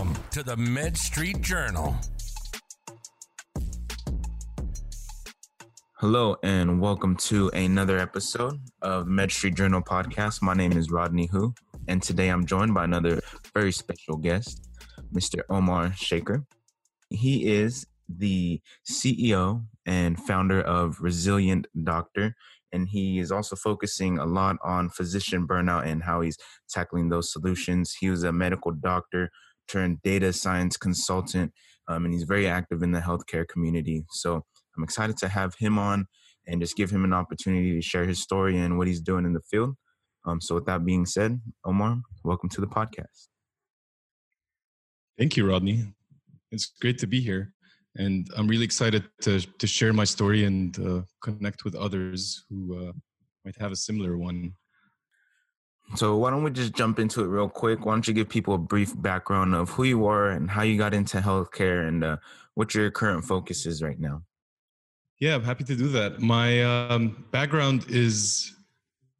Welcome 0.00 0.24
to 0.30 0.42
the 0.42 0.56
Med 0.56 0.96
Street 0.96 1.42
Journal. 1.42 1.94
Hello, 5.98 6.36
and 6.42 6.80
welcome 6.80 7.16
to 7.16 7.50
another 7.50 7.98
episode 7.98 8.60
of 8.80 9.06
Med 9.06 9.30
Street 9.30 9.56
Journal 9.56 9.82
podcast. 9.82 10.40
My 10.40 10.54
name 10.54 10.72
is 10.72 10.90
Rodney 10.90 11.26
Hu, 11.26 11.52
and 11.86 12.02
today 12.02 12.30
I'm 12.30 12.46
joined 12.46 12.72
by 12.72 12.84
another 12.84 13.20
very 13.52 13.72
special 13.72 14.16
guest, 14.16 14.66
Mr. 15.12 15.42
Omar 15.50 15.92
Shaker. 15.94 16.46
He 17.10 17.46
is 17.48 17.86
the 18.08 18.62
CEO 18.90 19.66
and 19.84 20.18
founder 20.18 20.62
of 20.62 21.02
Resilient 21.02 21.66
Doctor, 21.84 22.36
and 22.72 22.88
he 22.88 23.18
is 23.18 23.30
also 23.30 23.54
focusing 23.54 24.18
a 24.18 24.24
lot 24.24 24.56
on 24.64 24.88
physician 24.88 25.46
burnout 25.46 25.84
and 25.84 26.04
how 26.04 26.22
he's 26.22 26.38
tackling 26.70 27.10
those 27.10 27.30
solutions. 27.30 27.96
He 28.00 28.08
was 28.08 28.24
a 28.24 28.32
medical 28.32 28.72
doctor 28.72 29.30
turned 29.70 30.02
data 30.02 30.32
science 30.32 30.76
consultant, 30.76 31.52
um, 31.88 32.04
and 32.04 32.14
he's 32.14 32.24
very 32.24 32.46
active 32.46 32.82
in 32.82 32.92
the 32.92 33.00
healthcare 33.00 33.46
community. 33.46 34.04
So 34.10 34.44
I'm 34.76 34.84
excited 34.84 35.16
to 35.18 35.28
have 35.28 35.54
him 35.58 35.78
on 35.78 36.06
and 36.46 36.60
just 36.60 36.76
give 36.76 36.90
him 36.90 37.04
an 37.04 37.12
opportunity 37.12 37.74
to 37.74 37.82
share 37.82 38.04
his 38.04 38.22
story 38.22 38.58
and 38.58 38.78
what 38.78 38.86
he's 38.86 39.00
doing 39.00 39.24
in 39.24 39.32
the 39.32 39.42
field. 39.50 39.76
Um, 40.26 40.40
so 40.40 40.54
with 40.54 40.66
that 40.66 40.84
being 40.84 41.06
said, 41.06 41.40
Omar, 41.64 41.98
welcome 42.24 42.48
to 42.50 42.60
the 42.60 42.66
podcast. 42.66 43.28
Thank 45.18 45.36
you, 45.36 45.48
Rodney. 45.48 45.94
It's 46.50 46.72
great 46.80 46.98
to 46.98 47.06
be 47.06 47.20
here 47.20 47.52
and 47.96 48.28
I'm 48.36 48.46
really 48.46 48.64
excited 48.64 49.04
to 49.22 49.40
to 49.40 49.66
share 49.66 49.92
my 49.92 50.04
story 50.04 50.44
and 50.44 50.78
uh, 50.78 51.02
connect 51.22 51.64
with 51.64 51.74
others 51.74 52.44
who 52.48 52.88
uh, 52.88 52.92
might 53.44 53.56
have 53.58 53.72
a 53.72 53.76
similar 53.76 54.16
one. 54.16 54.54
So 55.96 56.16
why 56.16 56.30
don't 56.30 56.44
we 56.44 56.50
just 56.50 56.74
jump 56.74 56.98
into 56.98 57.22
it 57.22 57.26
real 57.26 57.48
quick? 57.48 57.84
Why 57.84 57.92
don't 57.92 58.06
you 58.06 58.14
give 58.14 58.28
people 58.28 58.54
a 58.54 58.58
brief 58.58 58.92
background 59.00 59.54
of 59.54 59.70
who 59.70 59.84
you 59.84 60.06
are 60.06 60.30
and 60.30 60.50
how 60.50 60.62
you 60.62 60.78
got 60.78 60.94
into 60.94 61.18
healthcare 61.18 61.88
and 61.88 62.04
uh, 62.04 62.16
what 62.54 62.74
your 62.74 62.90
current 62.90 63.24
focus 63.24 63.66
is 63.66 63.82
right 63.82 63.98
now? 63.98 64.22
Yeah, 65.18 65.34
I'm 65.34 65.44
happy 65.44 65.64
to 65.64 65.76
do 65.76 65.88
that. 65.88 66.20
My 66.20 66.62
um, 66.62 67.26
background 67.30 67.86
is 67.88 68.54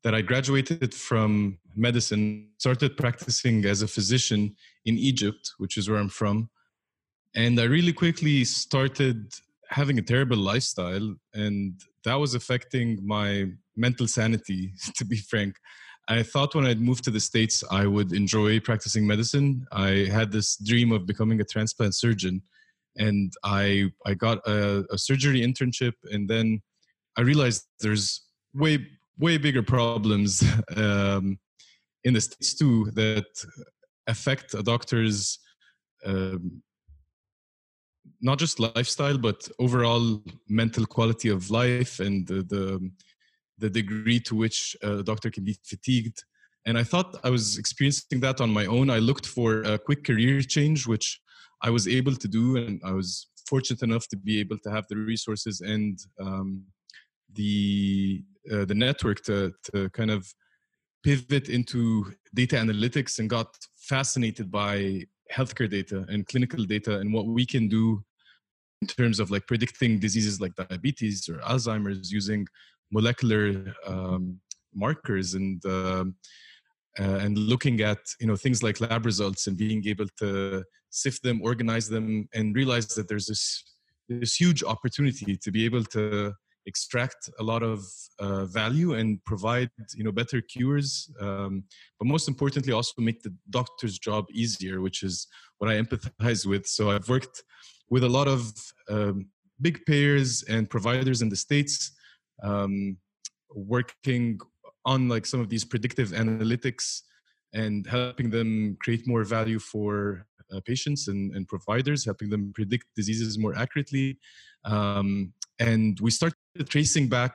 that 0.03 0.15
I 0.15 0.23
graduated 0.23 0.95
from 0.95 1.59
medicine, 1.77 2.49
started 2.59 2.97
practicing 2.97 3.65
as 3.67 3.83
a 3.83 3.89
physician 3.89 4.57
in 4.87 4.97
Egypt, 4.97 5.53
which 5.59 5.77
is 5.77 5.91
where 5.91 5.99
I'm 5.99 6.09
from 6.09 6.49
and 7.35 7.61
i 7.61 7.65
really 7.65 7.93
quickly 7.93 8.45
started 8.45 9.33
having 9.69 9.99
a 9.99 10.03
terrible 10.03 10.37
lifestyle 10.37 11.15
and 11.35 11.81
that 12.05 12.15
was 12.15 12.35
affecting 12.35 12.99
my 13.07 13.47
mental 13.77 14.07
sanity 14.07 14.73
to 14.97 15.05
be 15.05 15.17
frank 15.17 15.57
i 16.11 16.23
thought 16.23 16.55
when 16.55 16.67
i'd 16.67 16.81
moved 16.81 17.05
to 17.05 17.11
the 17.11 17.21
states 17.21 17.65
i 17.71 17.87
would 17.87 18.13
enjoy 18.13 18.61
practicing 18.61 19.07
medicine. 19.07 19.67
I 19.73 20.09
had 20.11 20.31
this 20.33 20.57
dream 20.57 20.93
of 20.93 21.07
becoming 21.07 21.41
a 21.41 21.45
transplant 21.45 21.95
surgeon 21.95 22.43
and 22.97 23.33
i 23.45 23.91
i 24.07 24.15
got 24.15 24.39
a, 24.47 24.85
a 24.91 24.99
surgery 24.99 25.41
internship 25.41 25.95
and 26.13 26.29
then 26.29 26.61
i 27.17 27.23
realized 27.23 27.63
there's 27.81 28.27
way 28.55 28.87
way 29.19 29.39
bigger 29.39 29.63
problems 29.63 30.43
um, 30.77 31.39
in 32.05 32.15
the 32.15 32.21
states 32.21 32.55
too 32.55 32.91
that 32.95 33.27
affect 34.07 34.55
a 34.55 34.63
doctor's 34.63 35.39
um, 36.05 36.63
not 38.21 38.39
just 38.39 38.59
lifestyle 38.59 39.19
but 39.19 39.49
overall 39.59 40.23
mental 40.49 40.87
quality 40.87 41.29
of 41.29 41.51
life 41.51 42.01
and 42.01 42.27
the 42.27 42.43
the, 42.43 42.91
the 43.61 43.71
degree 43.71 44.21
to 44.21 44.35
which 44.35 44.77
a 44.83 45.03
doctor 45.03 45.31
can 45.31 45.45
be 45.45 45.57
fatigued. 45.65 46.19
And 46.67 46.77
i 46.77 46.85
thought 46.91 47.19
i 47.25 47.31
was 47.31 47.59
experiencing 47.59 48.21
that 48.21 48.41
on 48.41 48.51
my 48.51 48.67
own. 48.67 48.91
I 48.91 48.99
looked 48.99 49.27
for 49.27 49.63
a 49.63 49.79
quick 49.79 50.03
career 50.05 50.41
change 50.57 50.87
which 50.87 51.09
i 51.63 51.71
was 51.77 51.85
able 51.99 52.17
to 52.23 52.29
do 52.29 52.45
and 52.57 52.81
i 52.91 52.93
was 53.01 53.11
fortunate 53.53 53.83
enough 53.83 54.07
to 54.09 54.17
be 54.17 54.35
able 54.45 54.59
to 54.65 54.71
have 54.71 54.87
the 54.89 54.97
resources 54.97 55.61
and 55.61 55.99
um, 56.25 56.49
the 57.35 58.23
uh, 58.53 58.65
the 58.71 58.79
network 58.87 59.19
to 59.29 59.53
to 59.69 59.91
kind 59.91 60.11
of 60.11 60.23
pivot 61.03 61.49
into 61.49 61.83
data 62.35 62.57
analytics 62.57 63.19
and 63.19 63.31
got 63.31 63.49
fascinated 63.77 64.51
by 64.51 65.03
healthcare 65.37 65.71
data 65.71 66.05
and 66.09 66.27
clinical 66.27 66.65
data 66.65 66.99
and 67.01 67.13
what 67.13 67.27
we 67.27 67.47
can 67.47 67.69
do 67.69 68.03
in 68.83 68.89
terms 68.89 69.21
of 69.21 69.31
like 69.31 69.47
predicting 69.47 69.99
diseases 69.99 70.41
like 70.41 70.55
diabetes 70.55 71.29
or 71.29 71.37
Alzheimer's 71.39 72.11
using 72.11 72.47
molecular 72.91 73.75
um, 73.87 74.41
markers 74.75 75.35
and 75.35 75.65
uh, 75.65 76.05
uh, 76.99 77.19
and 77.25 77.39
looking 77.39 77.81
at 77.81 77.99
you 78.21 78.27
know 78.27 78.37
things 78.37 78.63
like 78.63 78.81
lab 78.81 79.05
results 79.07 79.47
and 79.47 79.57
being 79.57 79.87
able 79.87 80.07
to 80.19 80.65
sift 80.91 81.23
them, 81.23 81.41
organize 81.43 81.89
them, 81.89 82.29
and 82.35 82.55
realize 82.55 82.89
that 82.89 83.09
there's 83.09 83.27
this 83.27 83.65
this 84.09 84.35
huge 84.35 84.65
opportunity 84.65 85.37
to 85.37 85.51
be 85.51 85.65
able 85.65 85.85
to 85.85 86.33
extract 86.67 87.31
a 87.39 87.43
lot 87.43 87.63
of 87.63 87.85
uh, 88.19 88.45
value 88.45 88.95
and 88.95 89.25
provide 89.25 89.71
you 89.95 90.05
know 90.05 90.13
better 90.13 90.43
cures 90.43 91.11
um, 91.21 91.65
but 91.99 92.07
most 92.07 92.29
importantly 92.29 92.73
also 92.73 92.93
make 92.99 93.23
the 93.23 93.35
doctor's 93.49 93.99
job 93.99 94.27
easier 94.31 94.83
which 94.83 95.03
is 95.03 95.27
what 95.59 95.71
i 95.71 95.75
empathize 95.81 96.45
with. 96.45 96.67
So 96.67 96.91
i've 96.91 97.09
worked 97.09 97.43
with 97.89 98.05
a 98.05 98.09
lot 98.09 98.29
of 98.29 98.53
um, 98.89 99.27
big 99.61 99.85
payers 99.87 100.43
and 100.45 100.69
providers 100.69 101.23
in 101.23 101.29
the 101.29 101.37
states 101.37 101.93
um, 102.43 102.97
working 103.55 104.39
on 104.85 105.09
like 105.09 105.27
some 105.27 105.41
of 105.41 105.49
these 105.49 105.65
predictive 105.65 106.11
analytics 106.11 107.01
and 107.53 107.87
helping 107.87 108.31
them 108.31 108.77
create 108.81 109.07
more 109.07 109.25
value 109.25 109.59
for 109.59 110.27
uh, 110.53 110.61
patients 110.65 111.09
and, 111.09 111.35
and, 111.37 111.47
providers 111.47 112.05
helping 112.05 112.29
them 112.29 112.53
predict 112.55 112.85
diseases 112.97 113.39
more 113.39 113.55
accurately 113.57 114.19
um, 114.65 115.33
and 115.59 115.99
we 116.01 116.11
started 116.11 116.37
tracing 116.69 117.09
back 117.09 117.33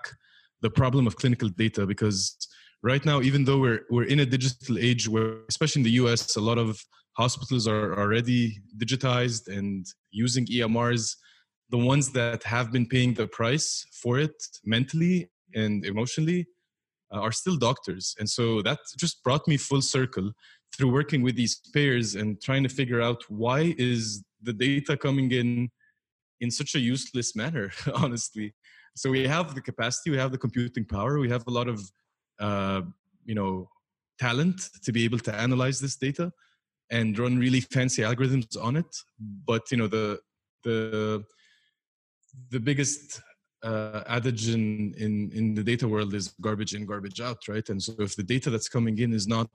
the 0.61 0.69
problem 0.69 1.07
of 1.07 1.16
clinical 1.16 1.47
data 1.49 1.85
because 1.85 2.35
right 2.83 3.05
now 3.05 3.22
even 3.22 3.45
though 3.45 3.59
we're, 3.59 3.81
we're 3.89 4.03
in 4.05 4.19
a 4.19 4.25
digital 4.25 4.77
age 4.77 5.07
where 5.07 5.37
especially 5.49 5.81
in 5.81 5.85
the 5.85 5.91
us 5.91 6.35
a 6.35 6.41
lot 6.41 6.57
of 6.57 6.77
hospitals 7.17 7.67
are 7.67 7.97
already 7.97 8.59
digitized 8.77 9.47
and 9.47 9.85
using 10.11 10.45
EMRs. 10.47 11.16
The 11.75 11.83
ones 11.83 12.07
that 12.11 12.41
have 12.43 12.71
been 12.71 12.85
paying 12.85 13.15
the 13.15 13.27
price 13.27 13.85
for 14.01 14.17
it 14.17 14.37
mentally 14.63 15.29
and 15.53 15.85
emotionally 15.85 16.47
uh, 17.13 17.19
are 17.19 17.33
still 17.33 17.57
doctors. 17.57 18.15
And 18.17 18.29
so 18.29 18.61
that 18.61 18.79
just 18.97 19.21
brought 19.25 19.45
me 19.45 19.57
full 19.57 19.81
circle 19.81 20.31
through 20.73 20.93
working 20.93 21.21
with 21.21 21.35
these 21.35 21.59
payers 21.73 22.15
and 22.15 22.41
trying 22.41 22.63
to 22.63 22.69
figure 22.69 23.01
out 23.01 23.21
why 23.27 23.75
is 23.77 24.23
the 24.41 24.53
data 24.53 24.95
coming 24.95 25.29
in 25.33 25.69
in 26.39 26.49
such 26.49 26.75
a 26.75 26.79
useless 26.79 27.35
manner 27.35 27.71
honestly 27.95 28.53
so 28.95 29.09
we 29.09 29.27
have 29.27 29.53
the 29.53 29.61
capacity 29.61 30.11
we 30.11 30.17
have 30.17 30.31
the 30.31 30.37
computing 30.45 30.85
power 30.85 31.19
we 31.19 31.29
have 31.29 31.43
a 31.47 31.51
lot 31.59 31.67
of 31.67 31.79
uh, 32.39 32.81
you 33.25 33.35
know 33.35 33.69
talent 34.19 34.69
to 34.83 34.91
be 34.93 35.03
able 35.03 35.19
to 35.19 35.33
analyze 35.35 35.79
this 35.81 35.97
data 35.97 36.31
and 36.89 37.17
run 37.17 37.37
really 37.37 37.61
fancy 37.61 38.01
algorithms 38.01 38.55
on 38.61 38.75
it 38.77 38.91
but 39.19 39.71
you 39.71 39.77
know 39.77 39.87
the 39.87 40.19
the 40.63 41.23
the 42.50 42.59
biggest 42.59 43.22
uh, 43.63 44.03
adage 44.07 44.50
in, 44.50 44.94
in 44.97 45.31
in 45.31 45.53
the 45.56 45.63
data 45.63 45.88
world 45.88 46.13
is 46.13 46.34
garbage 46.41 46.73
in 46.75 46.85
garbage 46.85 47.19
out 47.22 47.47
right? 47.47 47.68
And 47.69 47.81
so 47.81 47.94
if 48.00 48.16
the 48.16 48.23
data 48.23 48.50
that's 48.50 48.69
coming 48.69 48.97
in 49.00 49.13
is 49.13 49.28
not 49.28 49.50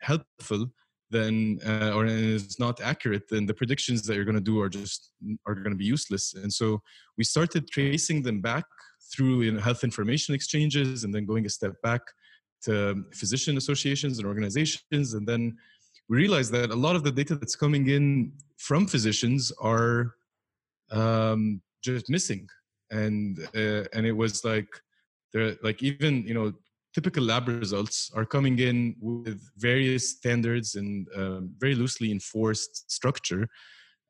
helpful 0.00 0.66
then 1.10 1.60
uh, 1.64 1.92
or 1.94 2.04
is 2.06 2.58
not 2.58 2.80
accurate 2.80 3.28
then 3.28 3.46
the 3.46 3.54
predictions 3.54 4.02
that 4.02 4.14
you're 4.16 4.24
going 4.24 4.42
to 4.44 4.50
do 4.52 4.60
are 4.60 4.68
just 4.68 5.12
are 5.46 5.54
going 5.54 5.70
to 5.70 5.76
be 5.76 5.84
useless. 5.84 6.34
And 6.34 6.52
so 6.52 6.80
we 7.16 7.24
started 7.24 7.70
tracing 7.70 8.22
them 8.22 8.40
back 8.40 8.64
through 9.12 9.42
you 9.42 9.52
know, 9.52 9.60
health 9.60 9.84
information 9.84 10.34
exchanges 10.34 11.04
and 11.04 11.14
then 11.14 11.24
going 11.24 11.46
a 11.46 11.50
step 11.50 11.74
back 11.82 12.02
to 12.62 13.04
physician 13.14 13.56
associations 13.56 14.18
and 14.18 14.26
organizations. 14.26 15.14
And 15.14 15.26
then 15.26 15.56
we 16.08 16.16
realized 16.16 16.52
that 16.52 16.70
a 16.70 16.74
lot 16.74 16.96
of 16.96 17.04
the 17.04 17.12
data 17.12 17.34
that's 17.34 17.56
coming 17.56 17.88
in 17.88 18.32
from 18.56 18.86
physicians 18.86 19.52
are 19.60 20.14
um, 20.90 21.60
just 21.82 22.08
missing, 22.08 22.48
and 22.90 23.38
uh, 23.54 23.84
and 23.92 24.06
it 24.06 24.16
was 24.16 24.44
like 24.44 24.68
there 25.32 25.56
like 25.62 25.82
even 25.82 26.26
you 26.26 26.34
know 26.34 26.52
typical 26.94 27.24
lab 27.24 27.46
results 27.46 28.10
are 28.14 28.24
coming 28.24 28.58
in 28.58 28.96
with 29.00 29.40
various 29.58 30.10
standards 30.10 30.76
and 30.76 31.06
um, 31.14 31.50
very 31.58 31.74
loosely 31.74 32.10
enforced 32.10 32.90
structure. 32.90 33.46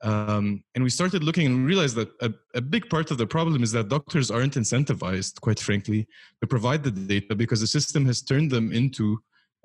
Um, 0.02 0.62
and 0.74 0.84
we 0.84 0.90
started 0.90 1.24
looking 1.24 1.46
and 1.46 1.66
realized 1.66 1.96
that 1.96 2.10
a, 2.20 2.30
a, 2.54 2.60
big 2.60 2.88
part 2.90 3.10
of 3.10 3.18
the 3.18 3.26
problem 3.26 3.62
is 3.62 3.72
that 3.72 3.88
doctors 3.88 4.30
aren't 4.30 4.54
incentivized, 4.54 5.40
quite 5.40 5.58
frankly, 5.58 6.06
to 6.42 6.46
provide 6.46 6.84
the 6.84 6.90
data 6.90 7.34
because 7.34 7.60
the 7.60 7.66
system 7.66 8.04
has 8.04 8.22
turned 8.22 8.50
them 8.50 8.72
into 8.72 9.18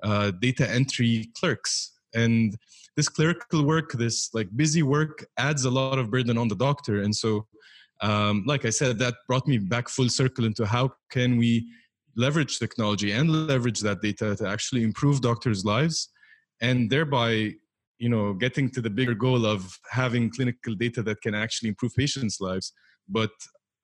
uh, 0.04 0.31
data 0.31 0.68
entry 0.69 1.30
clerks. 1.38 1.92
And 2.15 2.56
this 2.95 3.09
clerical 3.09 3.63
work 3.65 3.92
this 3.94 4.33
like 4.33 4.50
busy 4.56 4.83
work 4.83 5.25
adds 5.38 5.65
a 5.65 5.71
lot 5.71 6.00
of 6.00 6.09
burden 6.09 6.38
on 6.38 6.47
the 6.47 6.56
doctor. 6.56 7.01
And 7.01 7.15
so 7.15 7.45
um, 8.01 8.44
like 8.45 8.65
i 8.65 8.69
said 8.69 8.98
that 9.00 9.15
brought 9.27 9.48
me 9.48 9.57
back 9.57 9.89
full 9.89 10.09
circle 10.09 10.45
into 10.45 10.65
how 10.65 10.89
can 11.12 11.38
we 11.38 11.65
leverage 12.15 12.59
technology 12.59 13.12
and 13.12 13.48
leverage 13.48 13.80
that 13.80 14.01
data 14.01 14.36
to 14.36 14.48
actually 14.48 14.83
improve 14.83 15.21
doctors 15.21 15.63
lives 15.63 16.09
and 16.62 16.89
thereby 16.89 17.51
you 18.01 18.09
know 18.09 18.33
getting 18.33 18.69
to 18.69 18.81
the 18.81 18.89
bigger 18.89 19.13
goal 19.13 19.45
of 19.45 19.77
having 19.89 20.30
clinical 20.30 20.74
data 20.75 21.01
that 21.03 21.21
can 21.21 21.36
actually 21.36 21.69
improve 21.69 21.94
patients 21.95 22.42
lives. 22.42 22.74
But 23.07 23.31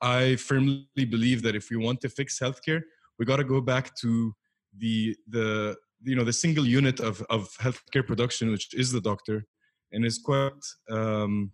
i 0.02 0.36
firmly 0.36 1.06
believe 1.16 1.42
that 1.42 1.56
if 1.56 1.70
we 1.72 1.78
want 1.78 2.00
to 2.02 2.10
fix 2.10 2.40
healthcare 2.40 2.82
we 3.18 3.26
got 3.26 3.38
to 3.38 3.44
go 3.56 3.60
back 3.60 3.96
to 4.02 4.34
the 4.78 5.16
the 5.28 5.76
you 6.04 6.16
know 6.16 6.24
the 6.24 6.38
single 6.44 6.66
unit 6.66 7.00
of 7.00 7.16
of 7.30 7.42
healthcare 7.66 8.06
production 8.06 8.52
which 8.52 8.68
is 8.74 8.92
the 8.92 9.02
doctor 9.02 9.44
and 9.92 10.06
is 10.06 10.20
quite 10.20 10.64
um, 10.92 11.52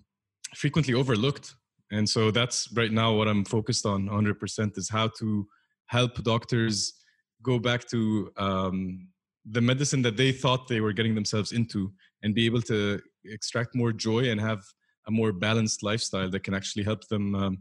frequently 0.55 0.93
overlooked 0.93 1.55
and 1.93 2.07
so 2.07 2.31
that's 2.31 2.71
right 2.73 2.91
now 2.91 3.13
what 3.13 3.27
i'm 3.27 3.45
focused 3.45 3.85
on 3.85 4.07
100% 4.07 4.77
is 4.77 4.89
how 4.89 5.07
to 5.19 5.47
help 5.87 6.23
doctors 6.23 6.93
go 7.41 7.59
back 7.59 7.87
to 7.89 8.31
um, 8.37 9.07
the 9.45 9.61
medicine 9.61 10.01
that 10.01 10.17
they 10.17 10.31
thought 10.31 10.67
they 10.67 10.81
were 10.81 10.93
getting 10.93 11.15
themselves 11.15 11.51
into 11.51 11.91
and 12.23 12.33
be 12.33 12.45
able 12.45 12.61
to 12.61 12.99
extract 13.25 13.75
more 13.75 13.91
joy 13.91 14.29
and 14.29 14.39
have 14.39 14.63
a 15.07 15.11
more 15.11 15.33
balanced 15.33 15.83
lifestyle 15.83 16.29
that 16.29 16.43
can 16.43 16.53
actually 16.53 16.83
help 16.83 17.05
them 17.09 17.35
um, 17.35 17.57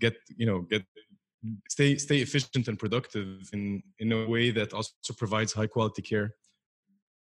get 0.00 0.14
you 0.36 0.46
know 0.46 0.60
get 0.62 0.82
stay 1.68 1.96
stay 1.96 2.18
efficient 2.18 2.68
and 2.68 2.78
productive 2.78 3.48
in 3.52 3.82
in 3.98 4.12
a 4.12 4.26
way 4.28 4.50
that 4.50 4.72
also 4.72 4.92
provides 5.16 5.52
high 5.52 5.66
quality 5.66 6.02
care. 6.02 6.34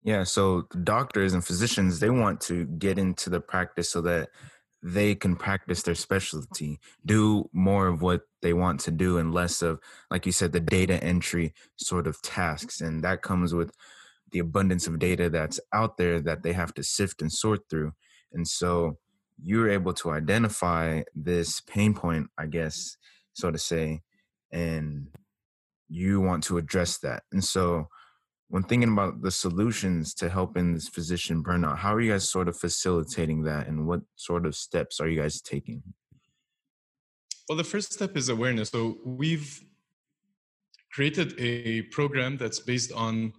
Yeah 0.03 0.23
so 0.23 0.67
doctors 0.83 1.33
and 1.33 1.45
physicians 1.45 1.99
they 1.99 2.09
want 2.09 2.41
to 2.41 2.65
get 2.65 2.97
into 2.97 3.29
the 3.29 3.39
practice 3.39 3.89
so 3.89 4.01
that 4.01 4.29
they 4.87 5.15
can 5.15 5.35
practice 5.35 5.81
their 5.81 5.95
specialty, 5.95 6.79
do 7.03 7.49
more 7.51 7.87
of 7.87 8.03
what 8.03 8.21
they 8.43 8.53
want 8.53 8.79
to 8.79 8.91
do 8.91 9.17
and 9.17 9.33
less 9.33 9.63
of, 9.63 9.79
like 10.11 10.27
you 10.27 10.31
said, 10.31 10.51
the 10.51 10.59
data 10.59 11.03
entry 11.03 11.55
sort 11.75 12.05
of 12.05 12.21
tasks. 12.21 12.81
And 12.81 13.03
that 13.03 13.23
comes 13.23 13.51
with 13.51 13.75
the 14.31 14.37
abundance 14.37 14.85
of 14.85 14.99
data 14.99 15.27
that's 15.27 15.59
out 15.73 15.97
there 15.97 16.21
that 16.21 16.43
they 16.43 16.53
have 16.53 16.71
to 16.75 16.83
sift 16.83 17.23
and 17.23 17.31
sort 17.31 17.61
through. 17.67 17.93
And 18.31 18.47
so 18.47 18.99
you're 19.41 19.71
able 19.71 19.93
to 19.93 20.11
identify 20.11 21.01
this 21.15 21.61
pain 21.61 21.95
point, 21.95 22.27
I 22.37 22.45
guess, 22.45 22.95
so 23.33 23.49
to 23.49 23.57
say, 23.57 24.03
and 24.51 25.07
you 25.89 26.21
want 26.21 26.43
to 26.43 26.59
address 26.59 26.99
that. 26.99 27.23
And 27.31 27.43
so 27.43 27.87
when 28.49 28.63
thinking 28.63 28.93
about 28.93 29.21
the 29.21 29.31
solutions 29.31 30.13
to 30.15 30.29
helping 30.29 30.73
this 30.73 30.87
physician 30.87 31.43
burnout, 31.43 31.77
how 31.77 31.93
are 31.93 32.01
you 32.01 32.11
guys 32.11 32.29
sort 32.29 32.47
of 32.47 32.57
facilitating 32.57 33.43
that 33.43 33.67
and 33.67 33.87
what 33.87 34.01
sort 34.15 34.45
of 34.45 34.55
steps 34.55 34.99
are 34.99 35.07
you 35.07 35.19
guys 35.19 35.41
taking? 35.41 35.81
Well, 37.49 37.57
the 37.57 37.63
first 37.63 37.93
step 37.93 38.15
is 38.15 38.29
awareness. 38.29 38.69
So 38.69 38.97
we've 39.05 39.61
created 40.91 41.33
a 41.39 41.83
program 41.83 42.37
that's 42.37 42.59
based 42.59 42.91
on 42.93 43.33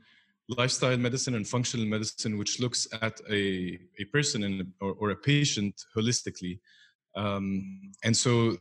lifestyle 0.48 0.96
medicine 0.96 1.34
and 1.34 1.46
functional 1.46 1.86
medicine, 1.86 2.38
which 2.38 2.60
looks 2.60 2.86
at 3.02 3.20
a, 3.30 3.78
a 3.98 4.04
person 4.12 4.44
and, 4.44 4.72
or, 4.80 4.94
or 4.98 5.10
a 5.10 5.16
patient 5.16 5.74
holistically. 5.96 6.60
Um, 7.16 7.92
and 8.04 8.16
so 8.16 8.56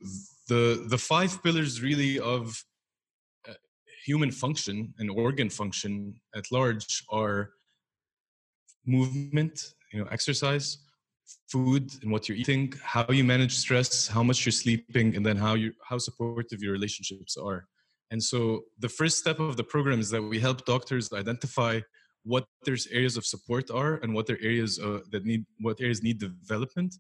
the 0.48 0.86
the 0.88 0.98
five 0.98 1.44
pillars 1.44 1.82
really 1.82 2.20
of 2.20 2.64
human 4.06 4.32
function 4.32 4.94
and 5.00 5.10
organ 5.10 5.50
function 5.50 6.16
at 6.36 6.52
large 6.52 7.04
are 7.10 7.52
movement, 8.86 9.74
you 9.92 10.00
know, 10.00 10.08
exercise, 10.12 10.78
food 11.52 11.92
and 12.02 12.12
what 12.12 12.30
you're 12.30 12.38
eating, 12.38 12.74
how 12.84 13.06
you 13.10 13.24
manage 13.24 13.56
stress, 13.56 14.08
how 14.08 14.24
much 14.24 14.46
you're 14.46 14.52
sleeping, 14.64 15.16
and 15.16 15.26
then 15.26 15.38
how 15.38 15.54
you 15.56 15.72
how 15.90 15.98
supportive 15.98 16.62
your 16.62 16.74
relationships 16.74 17.36
are. 17.38 17.68
And 18.12 18.22
so 18.22 18.62
the 18.80 18.90
first 18.90 19.18
step 19.18 19.40
of 19.40 19.58
the 19.58 19.64
program 19.64 20.00
is 20.00 20.10
that 20.12 20.22
we 20.22 20.40
help 20.40 20.66
doctors 20.66 21.12
identify 21.12 21.82
what 22.24 22.46
their 22.66 22.78
areas 22.92 23.18
of 23.18 23.26
support 23.26 23.70
are 23.72 23.96
and 24.02 24.14
what 24.14 24.26
their 24.28 24.42
areas 24.42 24.80
uh, 24.80 25.00
that 25.12 25.26
need 25.26 25.46
what 25.60 25.80
areas 25.82 26.02
need 26.04 26.20
development 26.20 26.96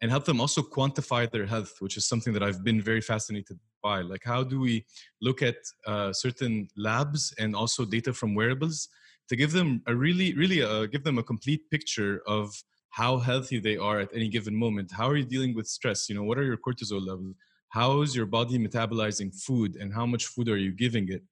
and 0.00 0.10
help 0.10 0.24
them 0.24 0.40
also 0.40 0.60
quantify 0.62 1.30
their 1.30 1.46
health, 1.46 1.74
which 1.80 1.96
is 1.96 2.06
something 2.06 2.32
that 2.32 2.42
I've 2.42 2.64
been 2.64 2.80
very 2.82 3.00
fascinated 3.00 3.58
by. 3.82 4.00
Like, 4.02 4.22
how 4.24 4.42
do 4.42 4.60
we 4.60 4.86
look 5.20 5.42
at 5.42 5.56
uh, 5.86 6.12
certain 6.12 6.68
labs 6.76 7.32
and 7.38 7.54
also 7.54 7.84
data 7.84 8.12
from 8.12 8.34
wearables 8.34 8.88
to 9.28 9.36
give 9.36 9.52
them 9.52 9.82
a 9.86 9.94
really, 9.94 10.34
really 10.34 10.62
uh, 10.62 10.86
give 10.86 11.04
them 11.04 11.18
a 11.18 11.22
complete 11.22 11.70
picture 11.70 12.22
of 12.26 12.54
how 12.90 13.18
healthy 13.18 13.58
they 13.58 13.76
are 13.76 13.98
at 14.00 14.10
any 14.14 14.28
given 14.28 14.54
moment. 14.54 14.92
How 14.92 15.08
are 15.08 15.16
you 15.16 15.24
dealing 15.24 15.54
with 15.54 15.66
stress? 15.66 16.08
You 16.08 16.14
know, 16.14 16.22
what 16.22 16.38
are 16.38 16.44
your 16.44 16.56
cortisol 16.56 17.04
levels? 17.04 17.34
How 17.70 18.02
is 18.02 18.14
your 18.14 18.26
body 18.26 18.56
metabolizing 18.56 19.34
food, 19.42 19.76
and 19.76 19.92
how 19.92 20.06
much 20.06 20.26
food 20.26 20.48
are 20.48 20.56
you 20.56 20.72
giving 20.72 21.08
it? 21.08 21.22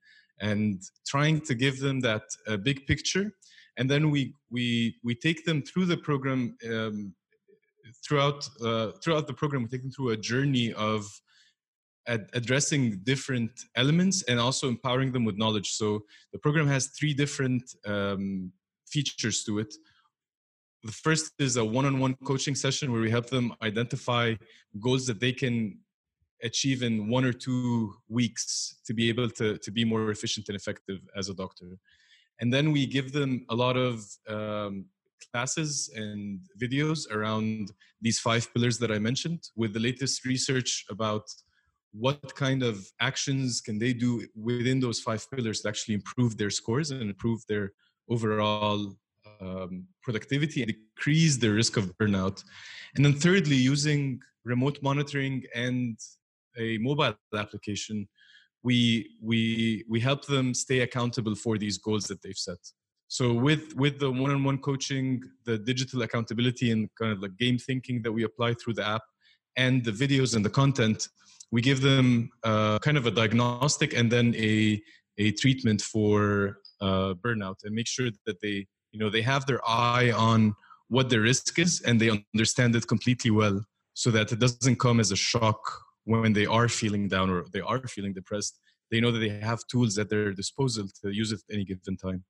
And 0.41 0.83
trying 1.07 1.41
to 1.43 1.55
give 1.55 1.79
them 1.79 2.01
that 2.01 2.23
uh, 2.49 2.57
big 2.57 2.87
picture, 2.87 3.33
and 3.77 3.89
then 3.89 4.11
we 4.11 4.35
we 4.51 4.97
we 5.05 5.15
take 5.15 5.45
them 5.45 5.63
through 5.63 5.87
the 5.87 5.97
program 5.97 6.57
um, 6.69 7.15
throughout 8.05 8.49
uh, 8.65 8.93
throughout 9.03 9.27
the 9.27 9.35
program, 9.35 9.63
we 9.63 9.69
take 9.69 9.83
them 9.83 9.91
through 9.91 10.11
a 10.11 10.17
journey 10.17 10.73
of 10.75 11.07
ad- 12.07 12.31
addressing 12.33 12.99
different 13.05 13.53
elements 13.77 14.23
and 14.23 14.39
also 14.41 14.69
empowering 14.69 15.13
them 15.13 15.25
with 15.25 15.37
knowledge. 15.37 15.71
So 15.73 16.05
the 16.33 16.39
program 16.39 16.67
has 16.69 16.89
three 16.89 17.15
different 17.15 17.65
um, 17.87 18.53
features 18.89 19.45
to 19.45 19.59
it. 19.59 19.75
The 20.85 20.93
first 20.93 21.33
is 21.39 21.57
a 21.57 21.65
one-on-one 21.65 22.17
coaching 22.25 22.57
session 22.57 22.91
where 22.91 23.01
we 23.01 23.11
help 23.11 23.29
them 23.31 23.55
identify 23.63 24.35
goals 24.81 25.07
that 25.07 25.21
they 25.21 25.33
can 25.33 25.79
achieve 26.43 26.83
in 26.83 27.09
one 27.09 27.25
or 27.25 27.33
two 27.33 27.95
weeks 28.09 28.81
to 28.87 28.93
be 28.93 29.09
able 29.09 29.31
to, 29.31 29.59
to 29.59 29.71
be 29.71 29.85
more 29.85 30.11
efficient 30.11 30.49
and 30.49 30.57
effective 30.57 30.99
as 31.17 31.29
a 31.29 31.35
doctor. 31.35 31.79
And 32.41 32.53
then 32.53 32.73
we 32.73 32.87
give 32.87 33.13
them 33.13 33.47
a 33.49 33.55
lot 33.55 33.77
of 33.77 34.05
um, 34.29 34.87
classes 35.31 35.91
and 35.95 36.41
videos 36.61 37.11
around 37.11 37.73
these 38.01 38.19
five 38.19 38.53
pillars 38.53 38.79
that 38.79 38.91
I 38.91 38.99
mentioned 38.99 39.49
with 39.57 39.73
the 39.73 39.81
latest 39.81 40.25
research 40.25 40.85
about 40.91 41.25
what 41.93 42.35
kind 42.35 42.63
of 42.63 42.91
actions 43.01 43.61
can 43.61 43.79
they 43.79 43.93
do 43.93 44.27
within 44.35 44.81
those 44.81 45.01
five 45.01 45.25
pillars 45.31 45.61
to 45.61 45.69
actually 45.69 45.95
improve 45.95 46.37
their 46.37 46.51
scores 46.51 46.91
and 46.91 47.03
improve 47.03 47.41
their 47.49 47.73
overall 48.09 48.95
um, 49.41 49.87
productivity 50.03 50.63
and 50.63 50.75
decrease 50.75 51.37
the 51.37 51.51
risk 51.51 51.77
of 51.77 51.97
burnout. 51.99 52.43
And 52.97 53.05
then 53.05 53.15
thirdly, 53.15 53.57
using 53.57 54.21
remote 54.45 54.79
monitoring 54.83 55.45
and 55.55 55.99
a 56.59 56.79
mobile 56.79 57.15
application, 57.35 58.09
we 58.63 59.17
we 59.21 59.85
we 59.89 60.01
help 60.01 60.27
them 60.27 60.55
stay 60.55 60.81
accountable 60.81 61.35
for 61.35 61.59
these 61.59 61.79
goals 61.79 62.05
that 62.05 62.23
they've 62.23 62.37
set 62.37 62.59
so 63.17 63.25
with 63.31 63.77
with 63.77 63.99
the 64.01 64.11
one-on-one 64.11 64.57
coaching 64.69 65.23
the 65.45 65.59
digital 65.59 66.01
accountability 66.01 66.71
and 66.71 66.89
kind 66.99 67.13
of 67.13 67.21
like 67.21 67.37
game 67.37 67.59
thinking 67.59 68.01
that 68.01 68.11
we 68.11 68.23
apply 68.25 68.55
through 68.55 68.73
the 68.73 68.87
app 68.97 69.03
and 69.65 69.85
the 69.85 69.91
videos 70.03 70.35
and 70.35 70.43
the 70.43 70.55
content 70.63 71.09
we 71.51 71.61
give 71.61 71.83
them 71.83 72.31
uh, 72.43 72.79
kind 72.79 72.97
of 72.97 73.05
a 73.05 73.11
diagnostic 73.11 73.93
and 73.99 74.11
then 74.11 74.35
a 74.37 74.81
a 75.19 75.31
treatment 75.33 75.83
for 75.83 76.15
uh, 76.81 77.13
burnout 77.23 77.59
and 77.65 77.75
make 77.75 77.87
sure 77.87 78.09
that 78.25 78.41
they 78.41 78.67
you 78.93 78.99
know 79.01 79.11
they 79.11 79.21
have 79.21 79.45
their 79.45 79.61
eye 79.69 80.11
on 80.13 80.55
what 80.89 81.11
the 81.11 81.21
risk 81.21 81.59
is 81.59 81.83
and 81.83 82.01
they 82.01 82.11
understand 82.35 82.75
it 82.75 82.87
completely 82.89 83.31
well 83.31 83.63
so 83.93 84.11
that 84.11 84.33
it 84.33 84.39
doesn't 84.39 84.79
come 84.87 84.99
as 85.01 85.13
a 85.13 85.21
shock 85.31 85.61
when 86.05 86.33
they 86.33 86.47
are 86.47 86.67
feeling 86.81 87.09
down 87.09 87.29
or 87.29 87.45
they 87.53 87.61
are 87.61 87.87
feeling 87.95 88.15
depressed. 88.15 88.59
They 88.91 89.01
know 89.01 89.13
that 89.13 89.19
they 89.19 89.35
have 89.51 89.61
tools 89.71 89.99
at 89.99 90.09
their 90.09 90.33
disposal 90.33 90.87
to 91.01 91.11
use 91.11 91.31
at 91.33 91.41
any 91.51 91.65
given 91.65 91.97
time 91.97 92.25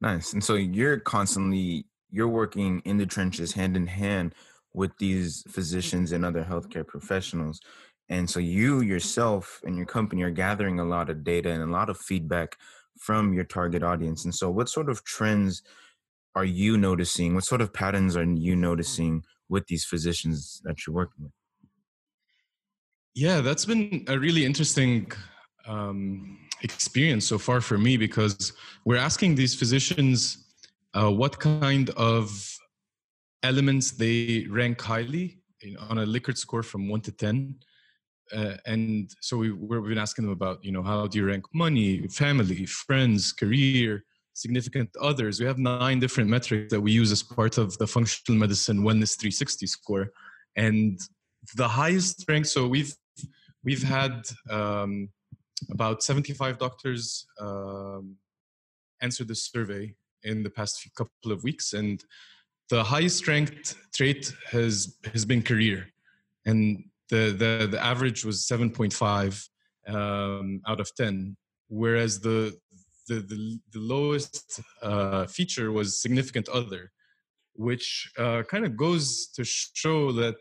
Nice. 0.00 0.32
And 0.32 0.42
so 0.42 0.54
you're 0.54 0.98
constantly 0.98 1.86
you're 2.10 2.28
working 2.28 2.80
in 2.84 2.96
the 2.96 3.06
trenches 3.06 3.52
hand 3.52 3.76
in 3.76 3.86
hand 3.86 4.34
with 4.72 4.92
these 4.98 5.42
physicians 5.48 6.12
and 6.12 6.24
other 6.24 6.44
healthcare 6.44 6.86
professionals. 6.86 7.60
And 8.08 8.28
so 8.28 8.38
you 8.38 8.82
yourself 8.82 9.60
and 9.64 9.76
your 9.76 9.86
company 9.86 10.22
are 10.22 10.30
gathering 10.30 10.78
a 10.78 10.84
lot 10.84 11.10
of 11.10 11.24
data 11.24 11.50
and 11.50 11.62
a 11.62 11.72
lot 11.72 11.88
of 11.88 11.98
feedback 11.98 12.56
from 12.98 13.32
your 13.32 13.44
target 13.44 13.82
audience. 13.82 14.24
And 14.24 14.34
so 14.34 14.50
what 14.50 14.68
sort 14.68 14.88
of 14.88 15.04
trends 15.04 15.62
are 16.34 16.44
you 16.44 16.76
noticing? 16.76 17.34
What 17.34 17.44
sort 17.44 17.60
of 17.60 17.72
patterns 17.72 18.16
are 18.16 18.24
you 18.24 18.56
noticing 18.56 19.24
with 19.48 19.66
these 19.66 19.84
physicians 19.84 20.60
that 20.64 20.86
you're 20.86 20.94
working 20.94 21.24
with? 21.24 21.32
Yeah, 23.14 23.40
that's 23.40 23.64
been 23.64 24.04
a 24.08 24.18
really 24.18 24.44
interesting 24.44 25.10
um, 25.66 26.38
experience 26.64 27.26
so 27.26 27.38
far 27.38 27.60
for 27.60 27.78
me 27.78 27.96
because 27.96 28.52
we're 28.84 28.96
asking 28.96 29.34
these 29.36 29.54
physicians 29.54 30.44
uh, 30.94 31.10
what 31.10 31.38
kind 31.38 31.90
of 31.90 32.58
elements 33.42 33.92
they 33.92 34.46
rank 34.50 34.80
highly 34.80 35.38
know, 35.72 35.80
on 35.88 35.98
a 35.98 36.06
Likert 36.06 36.38
score 36.38 36.62
from 36.62 36.88
one 36.88 37.00
to 37.02 37.12
ten. 37.12 37.56
Uh, 38.34 38.56
and 38.66 39.10
so 39.20 39.36
we, 39.36 39.52
we've 39.52 39.84
been 39.84 39.98
asking 39.98 40.24
them 40.24 40.32
about, 40.32 40.64
you 40.64 40.72
know, 40.72 40.82
how 40.82 41.06
do 41.06 41.18
you 41.18 41.26
rank 41.26 41.44
money, 41.52 42.06
family, 42.08 42.64
friends, 42.66 43.32
career, 43.32 44.02
significant 44.32 44.90
others. 45.00 45.38
We 45.38 45.46
have 45.46 45.58
nine 45.58 46.00
different 46.00 46.30
metrics 46.30 46.72
that 46.72 46.80
we 46.80 46.90
use 46.90 47.12
as 47.12 47.22
part 47.22 47.58
of 47.58 47.76
the 47.78 47.86
functional 47.86 48.38
medicine 48.38 48.78
wellness 48.78 49.18
360 49.18 49.66
score. 49.66 50.10
And 50.56 50.98
the 51.54 51.68
highest 51.68 52.24
rank, 52.28 52.46
so 52.46 52.66
we've 52.66 52.94
we've 53.62 53.82
had 53.82 54.22
um, 54.50 55.08
about 55.70 56.02
75 56.02 56.58
doctors 56.58 57.26
um, 57.40 58.16
answered 59.00 59.28
the 59.28 59.34
survey 59.34 59.94
in 60.22 60.42
the 60.42 60.50
past 60.50 60.80
few 60.80 60.90
couple 60.96 61.32
of 61.32 61.42
weeks, 61.44 61.72
and 61.72 62.04
the 62.70 62.82
highest 62.82 63.26
ranked 63.28 63.76
trait 63.94 64.32
has 64.50 64.96
has 65.12 65.24
been 65.24 65.42
career, 65.42 65.86
and 66.46 66.84
the 67.10 67.34
the, 67.38 67.68
the 67.70 67.84
average 67.84 68.24
was 68.24 68.46
seven 68.46 68.70
point 68.70 68.92
five 68.92 69.46
um, 69.86 70.60
out 70.66 70.80
of 70.80 70.94
ten, 70.94 71.36
whereas 71.68 72.20
the 72.20 72.56
the 73.08 73.16
the, 73.20 73.58
the 73.72 73.80
lowest 73.80 74.60
uh, 74.82 75.26
feature 75.26 75.70
was 75.72 76.00
significant 76.00 76.48
other, 76.48 76.90
which 77.54 78.10
uh, 78.18 78.42
kind 78.48 78.64
of 78.64 78.76
goes 78.76 79.28
to 79.34 79.44
show 79.44 80.12
that 80.12 80.36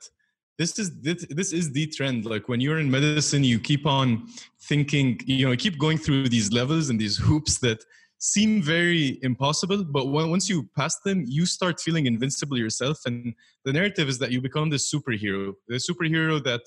this 0.57 0.77
is 0.77 1.01
this, 1.01 1.25
this 1.29 1.51
is 1.51 1.71
the 1.71 1.87
trend. 1.87 2.25
Like 2.25 2.47
when 2.47 2.61
you're 2.61 2.79
in 2.79 2.89
medicine 2.89 3.43
you 3.43 3.59
keep 3.59 3.85
on 3.85 4.27
thinking 4.61 5.19
you 5.25 5.45
know 5.45 5.51
you 5.51 5.57
keep 5.57 5.77
going 5.79 5.97
through 5.97 6.29
these 6.29 6.51
levels 6.51 6.89
and 6.89 6.99
these 6.99 7.17
hoops 7.17 7.59
that 7.59 7.83
seem 8.19 8.61
very 8.61 9.19
impossible 9.21 9.83
but 9.83 10.05
when, 10.05 10.29
once 10.29 10.47
you 10.47 10.69
pass 10.77 10.97
them 11.01 11.25
you 11.27 11.45
start 11.45 11.79
feeling 11.79 12.05
invincible 12.05 12.57
yourself. 12.57 12.99
And 13.05 13.33
the 13.65 13.73
narrative 13.73 14.07
is 14.07 14.19
that 14.19 14.31
you 14.31 14.41
become 14.41 14.69
the 14.69 14.77
superhero 14.77 15.53
the 15.67 15.75
superhero 15.75 16.43
that 16.43 16.61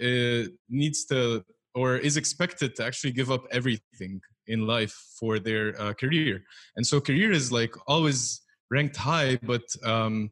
uh, 0.00 0.48
needs 0.68 1.04
to 1.06 1.44
or 1.74 1.96
is 1.96 2.16
expected 2.16 2.76
to 2.76 2.84
actually 2.84 3.12
give 3.12 3.30
up 3.30 3.44
everything 3.50 4.20
in 4.46 4.66
life 4.66 4.92
for 5.18 5.38
their 5.38 5.80
uh, 5.80 5.94
career. 5.94 6.44
And 6.76 6.86
so 6.86 7.00
career 7.00 7.32
is 7.32 7.50
like 7.50 7.74
always 7.86 8.42
ranked 8.70 8.96
high 8.96 9.38
but 9.42 9.62
um, 9.84 10.30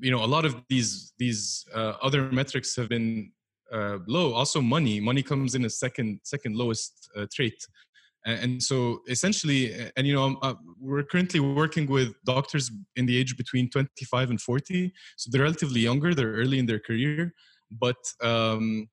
you 0.00 0.10
know 0.10 0.24
a 0.24 0.26
lot 0.26 0.44
of 0.44 0.62
these 0.68 1.12
these 1.18 1.64
uh, 1.74 1.94
other 2.02 2.30
metrics 2.30 2.76
have 2.76 2.88
been 2.88 3.32
uh, 3.72 3.98
low. 4.06 4.32
Also 4.32 4.60
money 4.60 5.00
money 5.00 5.22
comes 5.22 5.54
in 5.54 5.64
a 5.64 5.70
second 5.70 6.20
second 6.22 6.56
lowest 6.56 7.10
uh, 7.16 7.26
trait. 7.32 7.66
And, 8.28 8.60
so 8.60 9.02
essentially 9.08 9.72
and 9.96 10.04
you 10.04 10.12
know 10.12 10.36
uh, 10.42 10.54
we're 10.80 11.04
currently 11.04 11.38
working 11.38 11.86
with 11.86 12.12
doctors 12.24 12.72
in 12.96 13.06
the 13.06 13.16
age 13.16 13.36
between 13.36 13.70
25 13.70 14.30
and 14.30 14.40
40 14.40 14.92
so 15.16 15.30
they're 15.30 15.44
relatively 15.44 15.78
younger 15.78 16.12
they're 16.12 16.32
early 16.32 16.58
in 16.58 16.66
their 16.66 16.80
career 16.80 17.32
but 17.70 17.94
um, 18.24 18.88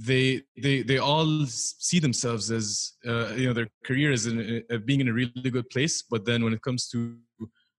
they 0.00 0.42
they 0.60 0.82
they 0.82 0.98
all 0.98 1.44
see 1.46 1.98
themselves 1.98 2.50
as 2.50 2.92
uh, 3.06 3.28
you 3.34 3.46
know 3.46 3.52
their 3.52 3.68
career 3.84 4.12
as 4.12 4.26
in, 4.26 4.64
uh, 4.70 4.78
being 4.78 5.00
in 5.00 5.08
a 5.08 5.12
really 5.12 5.50
good 5.50 5.68
place. 5.68 6.02
But 6.02 6.24
then 6.24 6.42
when 6.42 6.54
it 6.54 6.62
comes 6.62 6.88
to 6.88 7.16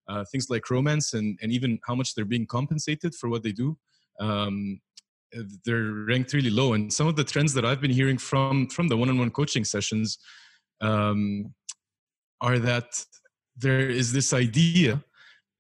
uh, 0.07 0.23
things 0.31 0.49
like 0.49 0.69
romance 0.69 1.13
and, 1.13 1.37
and 1.41 1.51
even 1.51 1.79
how 1.85 1.95
much 1.95 2.15
they're 2.15 2.25
being 2.25 2.45
compensated 2.45 3.13
for 3.15 3.29
what 3.29 3.43
they 3.43 3.51
do 3.51 3.77
um, 4.19 4.79
they're 5.65 5.91
ranked 6.07 6.33
really 6.33 6.49
low. 6.49 6.73
And 6.73 6.91
some 6.91 7.07
of 7.07 7.15
the 7.15 7.23
trends 7.23 7.53
that 7.53 7.65
i've 7.65 7.81
been 7.81 7.91
hearing 7.91 8.17
from 8.17 8.67
from 8.67 8.87
the 8.87 8.97
one-on-one 8.97 9.31
coaching 9.31 9.65
sessions 9.65 10.17
um, 10.81 11.53
are 12.41 12.59
that 12.59 13.05
there 13.55 13.89
is 13.89 14.11
this 14.11 14.33
idea 14.33 15.03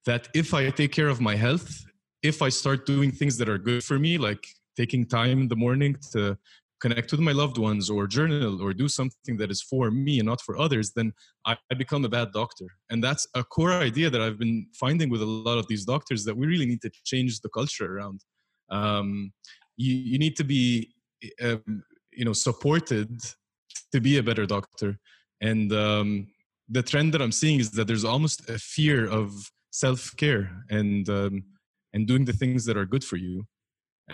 that 0.05 0.27
if 0.33 0.53
i 0.53 0.69
take 0.69 0.91
care 0.91 1.07
of 1.07 1.21
my 1.21 1.35
health 1.35 1.85
if 2.23 2.41
i 2.41 2.49
start 2.49 2.85
doing 2.85 3.11
things 3.11 3.37
that 3.37 3.49
are 3.49 3.57
good 3.57 3.83
for 3.83 3.99
me 3.99 4.17
like 4.17 4.47
taking 4.75 5.05
time 5.05 5.41
in 5.41 5.47
the 5.47 5.55
morning 5.55 5.95
to 6.11 6.37
connect 6.81 7.11
with 7.11 7.21
my 7.21 7.31
loved 7.31 7.57
ones 7.57 7.89
or 7.89 8.07
journal 8.07 8.61
or 8.61 8.73
do 8.73 8.87
something 8.87 9.37
that 9.37 9.51
is 9.51 9.61
for 9.61 9.91
me 9.91 10.19
and 10.19 10.27
not 10.27 10.41
for 10.41 10.57
others, 10.57 10.91
then 10.95 11.13
I, 11.45 11.55
I, 11.71 11.75
become 11.75 12.03
a 12.03 12.09
bad 12.09 12.29
doctor. 12.33 12.65
And 12.89 13.03
that's 13.03 13.27
a 13.35 13.43
core 13.43 13.71
idea 13.71 14.09
that 14.09 14.21
I've 14.21 14.39
been 14.39 14.65
finding 14.73 15.09
with 15.09 15.21
a 15.21 15.25
lot 15.25 15.57
of 15.57 15.67
these 15.67 15.85
doctors 15.85 16.25
that 16.25 16.35
we 16.35 16.47
really 16.47 16.65
need 16.65 16.81
to 16.81 16.91
change 17.05 17.39
the 17.41 17.49
culture 17.49 17.97
around. 17.97 18.21
Um, 18.69 19.31
you, 19.77 19.95
you 19.95 20.17
need 20.17 20.35
to 20.37 20.43
be, 20.43 20.89
um, 21.41 21.83
you 22.11 22.25
know, 22.25 22.33
supported 22.33 23.21
to 23.91 24.01
be 24.01 24.17
a 24.17 24.23
better 24.23 24.45
doctor. 24.45 24.97
And 25.41 25.71
um, 25.73 26.27
the 26.67 26.83
trend 26.83 27.13
that 27.13 27.21
I'm 27.21 27.31
seeing 27.31 27.59
is 27.59 27.71
that 27.71 27.87
there's 27.87 28.05
almost 28.05 28.49
a 28.49 28.57
fear 28.57 29.07
of 29.09 29.31
self-care 29.71 30.65
and 30.69 31.07
um, 31.09 31.43
and 31.93 32.07
doing 32.07 32.25
the 32.25 32.33
things 32.33 32.65
that 32.65 32.77
are 32.77 32.85
good 32.85 33.03
for 33.03 33.17
you 33.17 33.45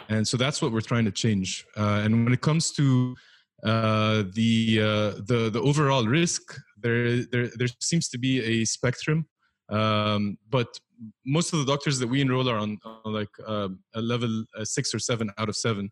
and 0.09 0.27
so 0.27 0.37
that's 0.37 0.61
what 0.61 0.71
we're 0.71 0.81
trying 0.81 1.05
to 1.05 1.11
change. 1.11 1.65
Uh, 1.75 2.01
and 2.03 2.23
when 2.23 2.33
it 2.33 2.41
comes 2.41 2.71
to 2.71 3.15
uh, 3.63 4.23
the 4.33 4.79
uh, 4.81 5.21
the 5.25 5.49
the 5.51 5.61
overall 5.61 6.05
risk 6.05 6.41
there 6.77 7.23
there 7.25 7.49
there 7.55 7.67
seems 7.79 8.07
to 8.09 8.17
be 8.17 8.41
a 8.43 8.65
spectrum. 8.65 9.27
Um, 9.69 10.37
but 10.49 10.79
most 11.25 11.53
of 11.53 11.59
the 11.59 11.65
doctors 11.65 11.99
that 11.99 12.07
we 12.07 12.21
enroll 12.21 12.49
are 12.49 12.57
on, 12.57 12.77
on 12.85 13.13
like 13.13 13.29
uh, 13.45 13.69
a 13.95 14.01
level 14.01 14.45
a 14.55 14.65
six 14.65 14.93
or 14.93 14.99
seven 14.99 15.29
out 15.37 15.49
of 15.49 15.55
seven 15.55 15.91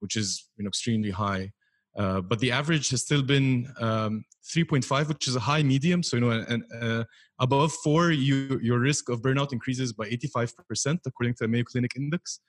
which 0.00 0.16
is 0.16 0.48
you 0.56 0.64
know 0.64 0.68
extremely 0.68 1.10
high. 1.10 1.50
Uh, 1.96 2.20
but 2.22 2.38
the 2.38 2.50
average 2.50 2.88
has 2.88 3.02
still 3.02 3.22
been 3.22 3.70
um, 3.78 4.24
3.5 4.50 5.08
which 5.08 5.28
is 5.28 5.36
a 5.36 5.40
high 5.40 5.62
medium. 5.62 6.02
So 6.02 6.16
you 6.16 6.22
know 6.22 6.44
and 6.48 6.64
uh, 6.80 7.04
above 7.38 7.72
four 7.84 8.10
you 8.10 8.58
your 8.62 8.78
risk 8.78 9.08
of 9.08 9.22
burnout 9.22 9.52
increases 9.52 9.92
by 9.92 10.08
85% 10.08 11.00
according 11.06 11.34
to 11.34 11.44
the 11.44 11.48
mayo 11.48 11.64
clinic 11.64 11.92
index 11.96 12.40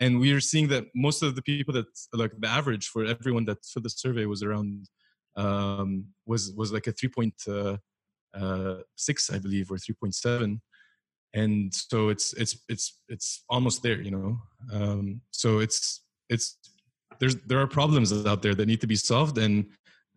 and 0.00 0.18
we 0.18 0.32
are 0.32 0.40
seeing 0.40 0.68
that 0.68 0.84
most 0.94 1.22
of 1.22 1.34
the 1.34 1.42
people 1.42 1.74
that 1.74 1.86
like 2.12 2.32
the 2.38 2.48
average 2.48 2.88
for 2.88 3.04
everyone 3.04 3.44
that 3.44 3.64
for 3.64 3.80
the 3.80 3.90
survey 3.90 4.26
was 4.26 4.42
around 4.42 4.86
um, 5.36 6.06
was 6.26 6.52
was 6.56 6.72
like 6.72 6.86
a 6.86 6.92
3.6 6.92 7.32
uh, 7.48 7.76
uh, 8.38 9.34
i 9.34 9.38
believe 9.38 9.70
or 9.70 9.76
3.7 9.76 10.60
and 11.34 11.72
so 11.72 12.08
it's 12.08 12.32
it's 12.34 12.58
it's 12.68 13.00
it's 13.08 13.44
almost 13.48 13.82
there 13.82 14.00
you 14.00 14.10
know? 14.10 14.38
Um, 14.72 15.20
so 15.30 15.60
it's 15.60 16.02
it's 16.28 16.58
there's 17.20 17.36
there 17.46 17.60
are 17.60 17.66
problems 17.66 18.12
out 18.26 18.42
there 18.42 18.54
that 18.54 18.66
need 18.66 18.80
to 18.80 18.86
be 18.86 18.96
solved. 18.96 19.38
And 19.38 19.66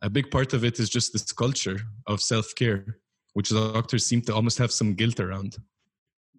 a 0.01 0.09
big 0.09 0.29
part 0.29 0.53
of 0.53 0.63
it 0.63 0.79
is 0.79 0.89
just 0.89 1.13
this 1.13 1.31
culture 1.31 1.79
of 2.07 2.21
self-care 2.21 2.99
which 3.33 3.49
doctors 3.49 4.05
seem 4.05 4.21
to 4.21 4.33
almost 4.33 4.57
have 4.57 4.71
some 4.71 4.93
guilt 4.93 5.19
around 5.19 5.57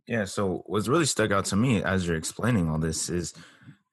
yeah. 0.06 0.24
So 0.24 0.62
what's 0.66 0.88
really 0.88 1.06
stuck 1.06 1.32
out 1.32 1.46
to 1.46 1.56
me 1.56 1.82
as 1.82 2.06
you're 2.06 2.16
explaining 2.16 2.68
all 2.68 2.78
this 2.78 3.08
is 3.08 3.34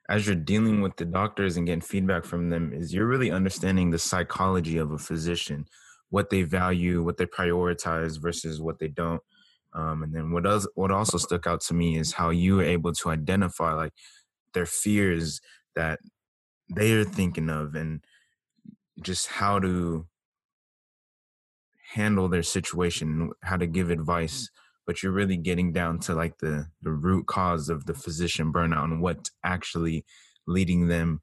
as 0.10 0.27
you're 0.27 0.36
dealing 0.36 0.82
with 0.82 0.96
the 0.98 1.05
doctors 1.05 1.58
and 1.58 1.65
getting 1.65 1.82
feedback 1.82 2.25
from 2.25 2.50
them 2.50 2.74
is 2.74 2.93
you're 2.93 3.08
really 3.08 3.32
understanding 3.32 3.89
the 3.89 3.98
psychology 3.98 4.77
of 4.77 4.91
a 4.91 4.98
physician, 4.98 5.65
what 6.10 6.29
they 6.29 6.43
value, 6.43 7.01
what 7.01 7.17
they 7.17 7.25
prioritize 7.25 8.22
versus 8.22 8.62
what 8.62 8.79
they 8.79 8.89
don't. 8.89 9.22
Um, 9.74 10.03
and 10.03 10.13
then 10.13 10.32
what 10.32 10.43
does 10.43 10.67
what 10.75 10.91
also 10.91 11.17
stuck 11.17 11.48
out 11.48 11.62
to 11.62 11.74
me 11.74 11.98
is 11.98 12.13
how 12.13 12.29
you 12.29 12.58
were 12.58 12.63
able 12.63 12.93
to 12.93 13.10
identify 13.10 13.74
like 13.74 13.93
their 14.53 14.67
fears 14.67 15.41
that 15.75 16.00
they 16.75 16.93
are 16.93 17.03
thinking 17.03 17.50
of 17.50 17.74
and 17.74 18.03
just 19.01 19.27
how 19.27 19.58
to 19.60 20.05
handle 21.93 22.27
their 22.27 22.43
situation, 22.43 23.32
how 23.41 23.58
to 23.58 23.65
give 23.65 23.89
advice 23.89 24.50
but 24.86 25.02
you're 25.02 25.12
really 25.12 25.38
getting 25.38 25.72
down 25.72 26.00
to 26.00 26.13
like 26.13 26.38
the 26.40 26.68
the 26.82 26.92
root 26.92 27.28
cause 27.28 27.70
of 27.70 27.86
the 27.86 27.94
physician 27.94 28.52
burnout 28.52 28.86
and 28.86 29.02
what's 29.02 29.32
actually 29.44 30.06
leading 30.48 30.88
them 30.88 31.22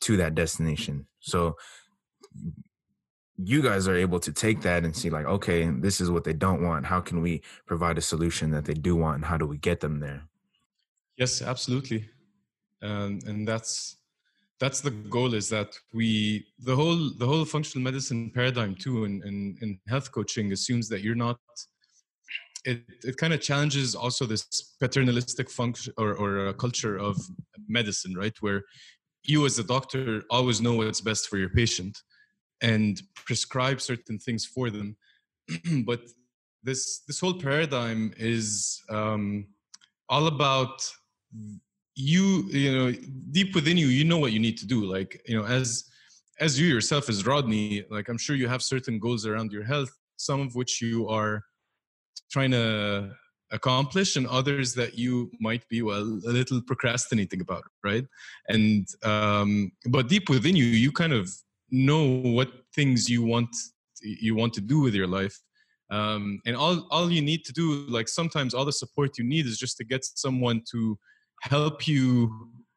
to 0.00 0.16
that 0.16 0.34
destination. 0.34 1.06
So 1.20 1.56
you 3.36 3.62
guys 3.62 3.86
are 3.86 3.94
able 3.94 4.18
to 4.18 4.32
take 4.32 4.62
that 4.62 4.84
and 4.84 4.94
see 4.94 5.10
like 5.10 5.26
okay 5.26 5.70
this 5.70 6.00
is 6.00 6.10
what 6.10 6.24
they 6.24 6.32
don't 6.32 6.62
want. 6.62 6.86
How 6.86 7.00
can 7.00 7.20
we 7.22 7.42
provide 7.66 7.98
a 7.98 8.02
solution 8.02 8.50
that 8.50 8.64
they 8.64 8.74
do 8.74 8.96
want 8.96 9.16
and 9.16 9.24
how 9.24 9.36
do 9.36 9.46
we 9.46 9.58
get 9.58 9.80
them 9.80 10.00
there? 10.00 10.22
Yes 11.16 11.42
absolutely. 11.42 12.08
Um, 12.82 13.20
and 13.26 13.46
that's 13.46 13.96
that's 14.60 14.80
the 14.80 14.90
goal 14.90 15.34
is 15.34 15.48
that 15.48 15.76
we 15.94 16.46
the 16.60 16.74
whole 16.74 17.10
the 17.18 17.26
whole 17.26 17.44
functional 17.44 17.84
medicine 17.84 18.30
paradigm 18.34 18.74
too 18.74 19.04
in, 19.04 19.22
in, 19.24 19.56
in 19.62 19.78
health 19.88 20.10
coaching 20.10 20.52
assumes 20.52 20.88
that 20.88 21.02
you're 21.02 21.14
not 21.14 21.38
it, 22.64 22.82
it 23.04 23.16
kind 23.16 23.32
of 23.32 23.40
challenges 23.40 23.94
also 23.94 24.26
this 24.26 24.74
paternalistic 24.80 25.50
function 25.50 25.92
or, 25.96 26.14
or 26.14 26.52
culture 26.54 26.96
of 26.96 27.16
medicine, 27.68 28.14
right? 28.14 28.34
Where 28.40 28.64
you 29.24 29.44
as 29.46 29.58
a 29.58 29.64
doctor 29.64 30.22
always 30.30 30.60
know 30.60 30.74
what's 30.74 31.00
best 31.00 31.28
for 31.28 31.38
your 31.38 31.50
patient 31.50 31.98
and 32.60 33.00
prescribe 33.14 33.80
certain 33.80 34.18
things 34.18 34.44
for 34.44 34.70
them. 34.70 34.96
but 35.84 36.00
this 36.62 37.00
this 37.06 37.20
whole 37.20 37.34
paradigm 37.34 38.12
is 38.16 38.82
um, 38.90 39.46
all 40.08 40.26
about 40.26 40.82
you 41.94 42.44
you 42.50 42.72
know 42.76 42.92
deep 43.32 43.54
within 43.54 43.76
you 43.76 43.88
you 43.88 44.04
know 44.04 44.18
what 44.18 44.32
you 44.32 44.38
need 44.38 44.56
to 44.56 44.66
do 44.66 44.84
like 44.84 45.20
you 45.26 45.36
know 45.36 45.44
as 45.44 45.84
as 46.38 46.58
you 46.58 46.66
yourself 46.68 47.08
as 47.08 47.26
rodney 47.26 47.84
like 47.90 48.08
i'm 48.08 48.16
sure 48.16 48.36
you 48.36 48.46
have 48.46 48.62
certain 48.62 49.00
goals 49.00 49.26
around 49.26 49.50
your 49.50 49.64
health 49.64 49.90
some 50.16 50.40
of 50.40 50.54
which 50.54 50.80
you 50.80 51.08
are 51.08 51.42
trying 52.30 52.50
to 52.52 53.10
accomplish 53.50 54.16
and 54.16 54.26
others 54.26 54.74
that 54.74 54.98
you 54.98 55.30
might 55.40 55.66
be 55.68 55.82
well 55.82 56.02
a 56.02 56.30
little 56.30 56.60
procrastinating 56.62 57.40
about 57.40 57.64
right? 57.84 58.04
And 58.48 58.86
um 59.02 59.72
but 59.86 60.08
deep 60.08 60.28
within 60.28 60.56
you 60.56 60.64
you 60.64 60.92
kind 60.92 61.12
of 61.12 61.30
know 61.70 62.04
what 62.06 62.50
things 62.74 63.08
you 63.08 63.22
want 63.22 63.50
you 64.02 64.34
want 64.34 64.52
to 64.54 64.60
do 64.60 64.80
with 64.80 64.94
your 64.94 65.06
life. 65.06 65.36
Um 65.90 66.40
and 66.46 66.56
all 66.56 66.86
all 66.90 67.10
you 67.10 67.22
need 67.22 67.44
to 67.46 67.52
do 67.52 67.86
like 67.88 68.08
sometimes 68.08 68.52
all 68.54 68.64
the 68.64 68.72
support 68.72 69.18
you 69.18 69.24
need 69.24 69.46
is 69.46 69.58
just 69.58 69.76
to 69.78 69.84
get 69.84 70.04
someone 70.04 70.62
to 70.72 70.98
help 71.42 71.86
you 71.88 72.30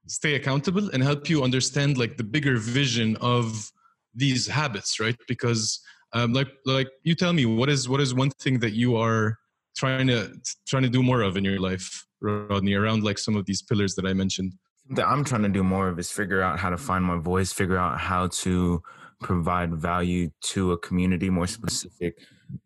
stay 0.07 0.35
accountable 0.35 0.89
and 0.93 1.03
help 1.03 1.29
you 1.29 1.43
understand 1.43 1.97
like 1.97 2.17
the 2.17 2.23
bigger 2.23 2.57
vision 2.57 3.17
of 3.17 3.71
these 4.15 4.47
habits 4.47 4.99
right? 4.99 5.17
Because 5.27 5.81
um, 6.13 6.33
like 6.33 6.49
like 6.65 6.89
you 7.03 7.15
tell 7.15 7.33
me 7.33 7.45
what 7.45 7.69
is 7.69 7.87
what 7.87 8.01
is 8.01 8.13
one 8.13 8.29
thing 8.31 8.59
that 8.59 8.73
you 8.73 8.97
are 8.97 9.37
trying 9.75 10.07
to 10.07 10.33
trying 10.67 10.83
to 10.83 10.89
do 10.89 11.01
more 11.01 11.21
of 11.21 11.37
in 11.37 11.43
your 11.43 11.59
life 11.59 12.05
rodney 12.21 12.73
around 12.73 13.03
like 13.03 13.17
some 13.17 13.35
of 13.35 13.45
these 13.45 13.61
pillars 13.61 13.95
that 13.95 14.05
i 14.05 14.13
mentioned 14.13 14.53
that 14.89 15.07
i'm 15.07 15.23
trying 15.23 15.43
to 15.43 15.49
do 15.49 15.63
more 15.63 15.87
of 15.87 15.97
is 15.99 16.11
figure 16.11 16.41
out 16.41 16.59
how 16.59 16.69
to 16.69 16.77
find 16.77 17.03
my 17.03 17.17
voice 17.17 17.51
figure 17.51 17.77
out 17.77 17.99
how 17.99 18.27
to 18.27 18.81
provide 19.21 19.73
value 19.73 20.29
to 20.41 20.71
a 20.71 20.77
community 20.77 21.29
more 21.29 21.47
specific 21.47 22.17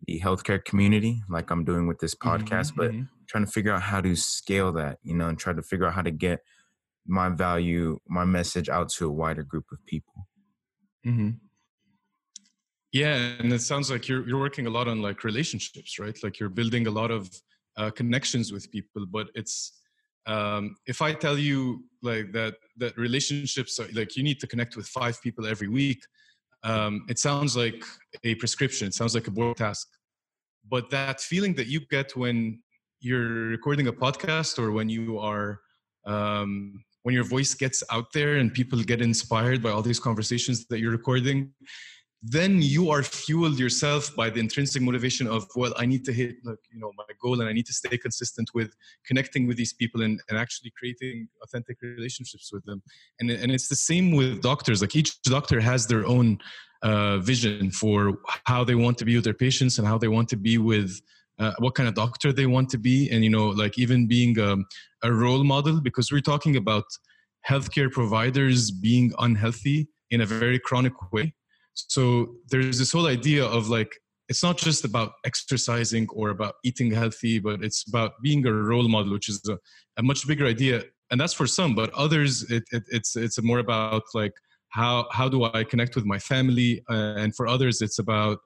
the 0.08 0.20
healthcare 0.20 0.64
community 0.64 1.22
like 1.30 1.52
i'm 1.52 1.64
doing 1.64 1.88
with 1.88 2.00
this 2.00 2.16
podcast 2.16 2.72
mm-hmm. 2.72 2.78
but 2.78 2.92
mm-hmm. 2.92 3.04
trying 3.28 3.46
to 3.46 3.52
figure 3.52 3.74
out 3.74 3.82
how 3.82 4.02
to 4.02 4.16
scale 4.16 4.72
that 4.72 4.98
you 5.04 5.16
know 5.16 5.28
and 5.28 5.38
try 5.38 5.54
to 5.54 5.62
figure 5.62 5.86
out 5.86 5.94
how 5.94 6.02
to 6.02 6.12
get 6.12 6.40
my 7.06 7.30
value 7.30 8.00
my 8.08 8.26
message 8.26 8.68
out 8.68 8.90
to 8.90 9.06
a 9.06 9.12
wider 9.12 9.44
group 9.44 9.66
of 9.72 9.78
people 9.86 10.28
mm-hmm. 11.06 11.30
Yeah, 12.96 13.34
and 13.40 13.52
it 13.52 13.62
sounds 13.62 13.92
like 13.92 14.08
you're 14.08 14.26
you're 14.26 14.40
working 14.40 14.68
a 14.68 14.70
lot 14.70 14.88
on 14.88 15.02
like 15.02 15.26
relationships, 15.26 16.00
right? 16.00 16.18
Like 16.24 16.40
you're 16.40 16.56
building 16.60 16.88
a 16.88 16.92
lot 16.92 17.12
of 17.12 17.30
uh, 17.76 17.90
connections 17.90 18.54
with 18.54 18.72
people. 18.72 19.06
But 19.06 19.28
it's 19.36 19.74
um, 20.26 20.78
if 20.88 21.02
I 21.02 21.12
tell 21.12 21.38
you 21.38 21.84
like 22.02 22.32
that 22.32 22.54
that 22.78 22.98
relationships 22.98 23.82
are, 23.82 23.90
like 23.92 24.16
you 24.16 24.24
need 24.24 24.40
to 24.40 24.48
connect 24.48 24.78
with 24.78 24.88
five 24.88 25.22
people 25.22 25.46
every 25.46 25.68
week, 25.68 26.02
um, 26.64 27.06
it 27.10 27.20
sounds 27.20 27.58
like 27.58 27.84
a 28.24 28.36
prescription. 28.36 28.88
It 28.88 28.94
sounds 28.94 29.14
like 29.14 29.28
a 29.28 29.32
board 29.32 29.58
task. 29.58 29.90
But 30.66 30.90
that 30.92 31.20
feeling 31.20 31.54
that 31.56 31.68
you 31.68 31.82
get 31.82 32.16
when 32.16 32.64
you're 33.02 33.50
recording 33.58 33.88
a 33.88 33.94
podcast 33.94 34.58
or 34.58 34.72
when 34.72 34.88
you 34.88 35.20
are 35.20 35.60
um, 36.06 36.82
when 37.04 37.14
your 37.14 37.26
voice 37.26 37.56
gets 37.56 37.84
out 37.92 38.14
there 38.14 38.38
and 38.38 38.54
people 38.54 38.82
get 38.84 39.02
inspired 39.02 39.62
by 39.62 39.72
all 39.72 39.82
these 39.82 40.00
conversations 40.00 40.66
that 40.68 40.80
you're 40.80 40.98
recording 41.00 41.52
then 42.28 42.62
you 42.62 42.90
are 42.90 43.04
fueled 43.04 43.60
yourself 43.60 44.16
by 44.16 44.30
the 44.30 44.40
intrinsic 44.40 44.82
motivation 44.82 45.28
of 45.28 45.48
well 45.56 45.74
i 45.78 45.86
need 45.86 46.04
to 46.04 46.12
hit 46.12 46.36
like 46.44 46.58
you 46.72 46.80
know 46.80 46.92
my 46.98 47.04
goal 47.22 47.40
and 47.42 47.50
i 47.50 47.54
need 47.54 47.66
to 47.66 47.74
stay 47.74 47.98
consistent 47.98 48.50
with 48.54 48.72
connecting 49.08 49.48
with 49.48 49.58
these 49.58 49.74
people 49.74 50.02
and, 50.02 50.22
and 50.30 50.38
actually 50.38 50.72
creating 50.78 51.28
authentic 51.44 51.78
relationships 51.82 52.52
with 52.52 52.64
them. 52.66 52.82
And, 53.20 53.30
and 53.32 53.52
it's 53.52 53.68
the 53.68 53.76
same 53.76 54.12
with 54.12 54.42
doctors. 54.42 54.82
Like 54.82 54.96
each 54.96 55.22
doctor 55.24 55.60
has 55.60 55.88
their 55.88 56.06
own 56.06 56.40
uh, 56.82 57.18
vision 57.20 57.72
for 57.72 58.18
how 58.46 58.64
they 58.64 58.76
want 58.76 58.98
to 59.00 59.06
be 59.06 59.16
with 59.16 59.24
their 59.24 59.34
patients 59.34 59.78
and 59.78 59.88
how 59.88 59.98
they 59.98 60.08
want 60.08 60.30
to 60.30 60.38
be 60.38 60.58
with 60.58 61.02
uh, 61.40 61.54
what 61.60 61.76
kind 61.76 61.90
of 61.90 61.96
doctor 61.96 62.32
they 62.32 62.46
want 62.46 62.70
to 62.70 62.78
be. 62.78 63.10
And 63.12 63.24
you 63.24 63.30
know 63.30 63.48
like 63.48 63.78
even 63.78 64.08
being 64.08 64.40
um, 64.40 64.66
a 65.04 65.12
role 65.12 65.44
model 65.44 65.82
because 65.82 66.12
we're 66.12 66.22
talking 66.22 66.56
about 66.56 66.86
healthcare 67.50 67.92
providers 67.92 68.72
being 68.72 69.14
unhealthy 69.20 69.88
in 70.10 70.22
a 70.22 70.26
very 70.26 70.60
chronic 70.60 70.94
way 71.12 71.34
so 71.76 72.36
there's 72.50 72.80
this 72.80 72.92
whole 72.92 73.08
idea 73.08 73.46
of 73.46 73.70
like 73.70 74.00
it's 74.28 74.42
not 74.42 74.58
just 74.58 74.86
about 74.86 75.14
exercising 75.26 76.08
or 76.12 76.30
about 76.30 76.56
eating 76.64 76.92
healthy, 76.92 77.40
but 77.40 77.64
it's 77.64 77.88
about 77.88 78.14
being 78.24 78.46
a 78.48 78.52
role 78.52 78.88
model, 78.88 79.14
which 79.14 79.30
is 79.30 79.40
a, 79.48 79.58
a 79.98 80.04
much 80.04 80.28
bigger 80.28 80.48
idea. 80.48 80.84
And 81.12 81.22
that's 81.22 81.34
for 81.34 81.46
some, 81.46 81.76
but 81.76 81.94
others, 81.94 82.50
it, 82.50 82.64
it, 82.72 82.84
it's 82.92 83.16
it's 83.16 83.42
more 83.44 83.60
about 83.60 84.04
like 84.16 84.34
how 84.70 85.08
how 85.12 85.30
do 85.30 85.44
I 85.44 85.64
connect 85.64 85.96
with 85.96 86.06
my 86.06 86.18
family, 86.18 86.84
uh, 86.90 87.16
and 87.18 87.36
for 87.36 87.48
others, 87.48 87.82
it's 87.82 88.00
about 88.00 88.40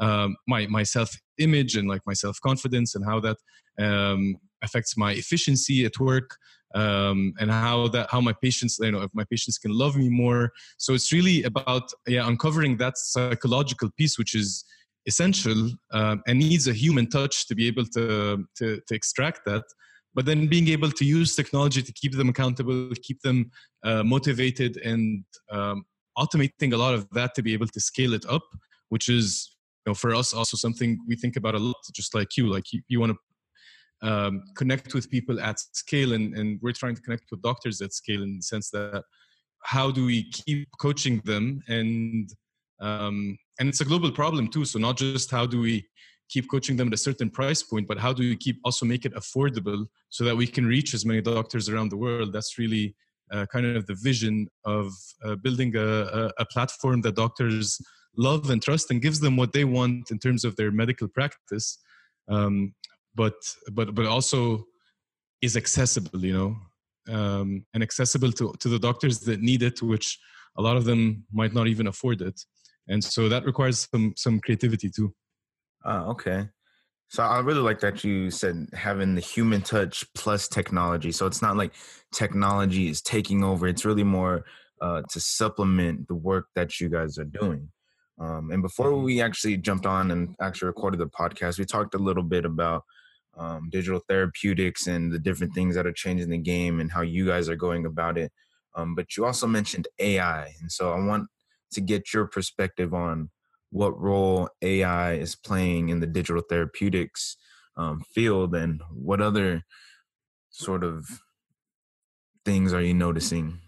um, 0.00 0.36
my 0.48 0.66
my 0.68 0.82
self 0.82 1.14
image 1.38 1.76
and 1.76 1.86
like 1.88 2.00
my 2.06 2.14
self 2.14 2.40
confidence 2.40 2.94
and 2.94 3.04
how 3.04 3.20
that 3.20 3.36
um, 3.78 4.36
affects 4.66 4.92
my 4.96 5.12
efficiency 5.12 5.78
at 5.84 5.98
work 5.98 6.28
um, 6.74 7.32
and 7.40 7.50
how 7.50 7.88
that 7.94 8.06
how 8.12 8.20
my 8.20 8.34
patients 8.46 8.78
you 8.80 8.92
know 8.92 9.02
if 9.06 9.10
my 9.20 9.24
patients 9.32 9.58
can 9.58 9.72
love 9.82 9.94
me 9.96 10.08
more. 10.08 10.42
So 10.84 10.88
it's 10.96 11.10
really 11.16 11.38
about 11.50 11.86
yeah 12.06 12.26
uncovering 12.32 12.72
that 12.82 12.94
psychological 12.98 13.88
piece 13.98 14.14
which 14.20 14.34
is 14.34 14.64
essential 15.10 15.60
um, 15.98 16.16
and 16.26 16.38
needs 16.38 16.66
a 16.66 16.72
human 16.72 17.06
touch 17.08 17.46
to 17.48 17.54
be 17.54 17.66
able 17.66 17.86
to, 17.96 18.44
to 18.58 18.66
to 18.86 18.94
extract 19.00 19.40
that. 19.46 19.64
But 20.14 20.24
then 20.24 20.48
being 20.48 20.68
able 20.68 20.90
to 21.00 21.04
use 21.04 21.36
technology 21.36 21.82
to 21.82 21.92
keep 22.00 22.12
them 22.20 22.28
accountable 22.28 22.90
keep 23.08 23.20
them 23.22 23.38
uh, 23.88 24.02
motivated 24.02 24.72
and 24.90 25.24
um, 25.56 25.84
automating 26.22 26.72
a 26.72 26.80
lot 26.84 26.94
of 26.94 27.02
that 27.18 27.34
to 27.36 27.42
be 27.42 27.52
able 27.52 27.68
to 27.76 27.80
scale 27.80 28.14
it 28.14 28.24
up 28.36 28.46
which 28.88 29.08
is 29.08 29.56
you 29.84 29.90
know, 29.90 29.94
for 29.94 30.14
us 30.14 30.34
also 30.34 30.56
something 30.56 30.98
we 31.06 31.16
think 31.16 31.36
about 31.36 31.54
a 31.54 31.58
lot 31.58 31.76
just 31.94 32.14
like 32.14 32.36
you. 32.36 32.48
Like 32.48 32.72
you, 32.72 32.82
you 32.88 33.00
want 33.00 33.12
to 33.12 33.18
um, 34.02 34.42
connect 34.56 34.94
with 34.94 35.10
people 35.10 35.40
at 35.40 35.58
scale 35.58 36.12
and, 36.12 36.36
and 36.36 36.58
we're 36.62 36.72
trying 36.72 36.94
to 36.94 37.02
connect 37.02 37.24
with 37.30 37.42
doctors 37.42 37.80
at 37.80 37.92
scale 37.92 38.22
in 38.22 38.36
the 38.36 38.42
sense 38.42 38.70
that 38.70 39.02
how 39.64 39.90
do 39.90 40.04
we 40.04 40.30
keep 40.30 40.68
coaching 40.80 41.20
them? 41.24 41.62
And 41.68 42.30
um, 42.80 43.38
and 43.58 43.68
it's 43.68 43.80
a 43.80 43.86
global 43.86 44.12
problem 44.12 44.48
too 44.48 44.66
so 44.66 44.78
not 44.78 44.98
just 44.98 45.30
how 45.30 45.46
do 45.46 45.58
we 45.60 45.86
keep 46.28 46.50
coaching 46.50 46.76
them 46.76 46.88
at 46.88 46.94
a 46.94 46.98
certain 46.98 47.30
price 47.30 47.62
point 47.62 47.88
but 47.88 47.98
how 47.98 48.12
do 48.12 48.22
we 48.22 48.36
keep 48.36 48.60
also 48.64 48.84
make 48.84 49.06
it 49.06 49.14
affordable 49.14 49.86
so 50.10 50.24
that 50.24 50.36
we 50.36 50.46
can 50.46 50.66
reach 50.66 50.92
as 50.92 51.06
many 51.06 51.22
doctors 51.22 51.68
around 51.68 51.90
the 51.90 51.96
world? 51.96 52.32
That's 52.32 52.58
really 52.58 52.94
uh, 53.32 53.46
kind 53.46 53.66
of 53.66 53.86
the 53.86 53.96
vision 54.02 54.48
of 54.64 54.92
uh, 55.24 55.36
building 55.36 55.74
a, 55.76 55.86
a, 55.86 56.30
a 56.38 56.46
platform 56.46 57.00
that 57.00 57.16
doctors 57.16 57.80
love 58.16 58.50
and 58.50 58.62
trust 58.62 58.90
and 58.90 59.02
gives 59.02 59.20
them 59.20 59.36
what 59.36 59.52
they 59.52 59.64
want 59.64 60.10
in 60.10 60.18
terms 60.18 60.44
of 60.44 60.56
their 60.56 60.70
medical 60.70 61.08
practice. 61.08 61.78
Um, 62.28 62.74
but 63.16 63.34
but 63.72 63.94
but 63.94 64.06
also 64.06 64.64
is 65.42 65.56
accessible 65.56 66.24
you 66.24 66.32
know 66.38 66.56
um, 67.08 67.64
and 67.72 67.82
accessible 67.82 68.32
to, 68.32 68.52
to 68.58 68.68
the 68.68 68.78
doctors 68.78 69.20
that 69.20 69.40
need 69.40 69.62
it 69.62 69.80
which 69.82 70.18
a 70.58 70.62
lot 70.62 70.76
of 70.76 70.84
them 70.84 71.24
might 71.32 71.52
not 71.52 71.66
even 71.66 71.86
afford 71.86 72.20
it. 72.20 72.40
And 72.88 73.02
so 73.02 73.28
that 73.28 73.44
requires 73.44 73.88
some 73.90 74.14
some 74.16 74.40
creativity 74.40 74.90
too. 74.90 75.14
Uh, 75.84 76.04
okay. 76.08 76.48
So 77.08 77.22
i 77.22 77.38
really 77.38 77.60
like 77.60 77.78
that 77.80 78.02
you 78.02 78.30
said 78.32 78.66
having 78.72 79.14
the 79.14 79.20
human 79.20 79.62
touch 79.62 80.04
plus 80.14 80.48
technology. 80.48 81.12
So 81.12 81.26
it's 81.26 81.42
not 81.42 81.56
like 81.56 81.72
technology 82.12 82.88
is 82.88 83.00
taking 83.00 83.44
over. 83.44 83.68
It's 83.68 83.84
really 83.84 84.02
more 84.02 84.44
uh, 84.80 85.02
to 85.10 85.20
supplement 85.20 86.08
the 86.08 86.16
work 86.16 86.46
that 86.56 86.80
you 86.80 86.88
guys 86.88 87.16
are 87.18 87.24
doing. 87.24 87.68
Um, 88.20 88.50
and 88.50 88.62
before 88.62 88.90
mm-hmm. 88.90 89.04
we 89.04 89.20
actually 89.20 89.56
jumped 89.58 89.86
on 89.86 90.10
and 90.10 90.34
actually 90.40 90.68
recorded 90.68 90.98
the 90.98 91.06
podcast 91.06 91.58
we 91.58 91.64
talked 91.64 91.94
a 91.94 91.98
little 91.98 92.22
bit 92.22 92.44
about 92.44 92.82
um, 93.36 93.68
digital 93.70 94.00
therapeutics 94.08 94.86
and 94.86 95.12
the 95.12 95.18
different 95.18 95.54
things 95.54 95.74
that 95.74 95.86
are 95.86 95.92
changing 95.92 96.30
the 96.30 96.38
game 96.38 96.80
and 96.80 96.90
how 96.90 97.02
you 97.02 97.26
guys 97.26 97.48
are 97.48 97.56
going 97.56 97.86
about 97.86 98.16
it. 98.18 98.32
Um, 98.74 98.94
but 98.94 99.16
you 99.16 99.24
also 99.24 99.46
mentioned 99.46 99.88
AI. 99.98 100.52
And 100.60 100.70
so 100.70 100.92
I 100.92 101.04
want 101.04 101.28
to 101.72 101.80
get 101.80 102.12
your 102.12 102.26
perspective 102.26 102.94
on 102.94 103.30
what 103.70 103.98
role 104.00 104.48
AI 104.62 105.14
is 105.14 105.34
playing 105.34 105.88
in 105.88 106.00
the 106.00 106.06
digital 106.06 106.42
therapeutics 106.42 107.36
um, 107.76 108.02
field 108.14 108.54
and 108.54 108.80
what 108.92 109.20
other 109.20 109.62
sort 110.50 110.84
of 110.84 111.06
things 112.44 112.72
are 112.72 112.80
you 112.80 112.94
noticing? 112.94 113.58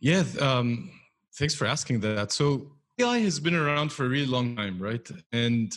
Yeah, 0.00 0.24
um, 0.40 0.90
thanks 1.36 1.54
for 1.54 1.66
asking 1.66 2.00
that. 2.00 2.30
So 2.30 2.72
AI 3.00 3.18
has 3.18 3.40
been 3.40 3.54
around 3.54 3.90
for 3.90 4.04
a 4.04 4.08
really 4.08 4.26
long 4.26 4.54
time, 4.54 4.78
right? 4.78 5.08
And 5.32 5.74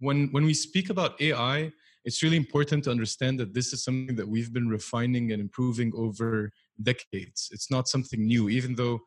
when 0.00 0.28
when 0.32 0.44
we 0.44 0.54
speak 0.54 0.90
about 0.90 1.20
AI, 1.20 1.72
it's 2.06 2.22
really 2.22 2.36
important 2.36 2.84
to 2.84 2.90
understand 2.90 3.38
that 3.40 3.52
this 3.52 3.72
is 3.72 3.82
something 3.82 4.14
that 4.14 4.28
we've 4.28 4.52
been 4.52 4.68
refining 4.68 5.32
and 5.32 5.40
improving 5.42 5.92
over 5.94 6.50
decades. 6.80 7.48
It's 7.50 7.68
not 7.68 7.88
something 7.88 8.24
new, 8.24 8.48
even 8.48 8.76
though 8.76 9.00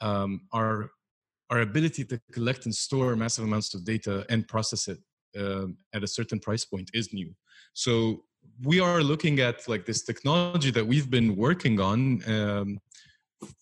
um, 0.00 0.42
our 0.52 0.90
our 1.50 1.60
ability 1.60 2.04
to 2.04 2.20
collect 2.32 2.64
and 2.64 2.74
store 2.74 3.14
massive 3.14 3.44
amounts 3.44 3.74
of 3.74 3.84
data 3.84 4.24
and 4.28 4.48
process 4.48 4.88
it 4.88 4.98
uh, 5.38 5.66
at 5.92 6.02
a 6.02 6.06
certain 6.06 6.40
price 6.40 6.64
point 6.64 6.90
is 6.92 7.12
new. 7.12 7.32
So 7.72 8.24
we 8.64 8.80
are 8.80 9.00
looking 9.02 9.38
at 9.40 9.68
like 9.68 9.84
this 9.84 10.02
technology 10.02 10.70
that 10.72 10.86
we've 10.86 11.10
been 11.10 11.36
working 11.36 11.80
on 11.80 12.00
um, 12.34 12.78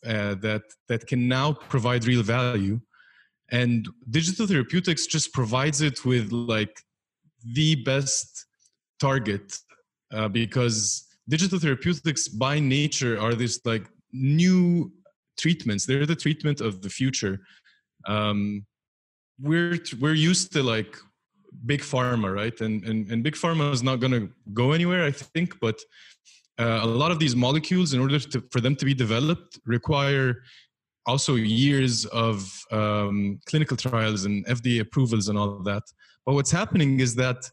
uh, 0.06 0.34
that 0.46 0.62
that 0.88 1.06
can 1.06 1.26
now 1.26 1.52
provide 1.52 2.06
real 2.06 2.22
value, 2.22 2.80
and 3.50 3.88
digital 4.10 4.46
therapeutics 4.46 5.06
just 5.06 5.32
provides 5.32 5.80
it 5.80 6.04
with 6.04 6.32
like 6.32 6.76
the 7.54 7.76
best 7.76 8.46
target 9.00 9.58
uh, 10.12 10.28
because 10.28 11.06
digital 11.28 11.58
therapeutics 11.58 12.28
by 12.28 12.58
nature 12.58 13.20
are 13.20 13.34
these 13.34 13.60
like 13.64 13.86
new 14.12 14.92
treatments. 15.38 15.86
They're 15.86 16.06
the 16.06 16.16
treatment 16.16 16.60
of 16.60 16.82
the 16.82 16.88
future. 16.88 17.40
Um, 18.06 18.66
we're 19.40 19.78
we're 20.00 20.14
used 20.14 20.52
to 20.52 20.62
like 20.62 20.96
big 21.66 21.80
pharma 21.80 22.32
right? 22.34 22.60
And 22.60 22.84
and, 22.84 23.10
and 23.10 23.22
big 23.22 23.34
pharma 23.34 23.72
is 23.72 23.82
not 23.82 24.00
going 24.00 24.12
to 24.12 24.28
go 24.52 24.72
anywhere 24.72 25.04
i 25.04 25.10
think 25.10 25.58
but 25.60 25.78
uh, 26.58 26.80
a 26.82 26.86
lot 26.86 27.10
of 27.10 27.18
these 27.18 27.34
molecules 27.34 27.94
in 27.94 28.00
order 28.00 28.18
to, 28.18 28.44
for 28.52 28.60
them 28.60 28.76
to 28.76 28.84
be 28.84 28.94
developed 28.94 29.58
require 29.66 30.42
also 31.06 31.34
years 31.34 32.06
of 32.06 32.48
um, 32.70 33.40
clinical 33.46 33.76
trials 33.76 34.24
and 34.24 34.46
fda 34.46 34.80
approvals 34.80 35.28
and 35.28 35.38
all 35.38 35.56
of 35.56 35.64
that. 35.64 35.82
But 36.24 36.34
what's 36.34 36.50
happening 36.50 37.00
is 37.00 37.14
that 37.16 37.50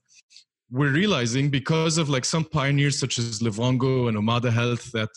we're 0.72 0.94
realizing 0.94 1.50
because 1.50 1.98
of 1.98 2.10
like 2.10 2.24
some 2.24 2.46
pioneers 2.46 2.98
such 2.98 3.18
as 3.18 3.40
Livongo 3.42 4.08
and 4.08 4.18
Omada 4.18 4.52
Health 4.52 4.92
that 4.94 5.10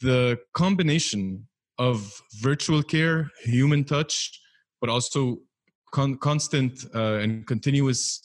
the 0.00 0.38
combination 0.54 1.48
of 1.78 2.20
virtual 2.40 2.82
care, 2.82 3.30
human 3.44 3.84
touch, 3.84 4.40
but 4.80 4.88
also 4.88 5.38
con- 5.92 6.18
constant 6.18 6.84
uh, 6.94 7.14
and 7.14 7.46
continuous 7.46 8.22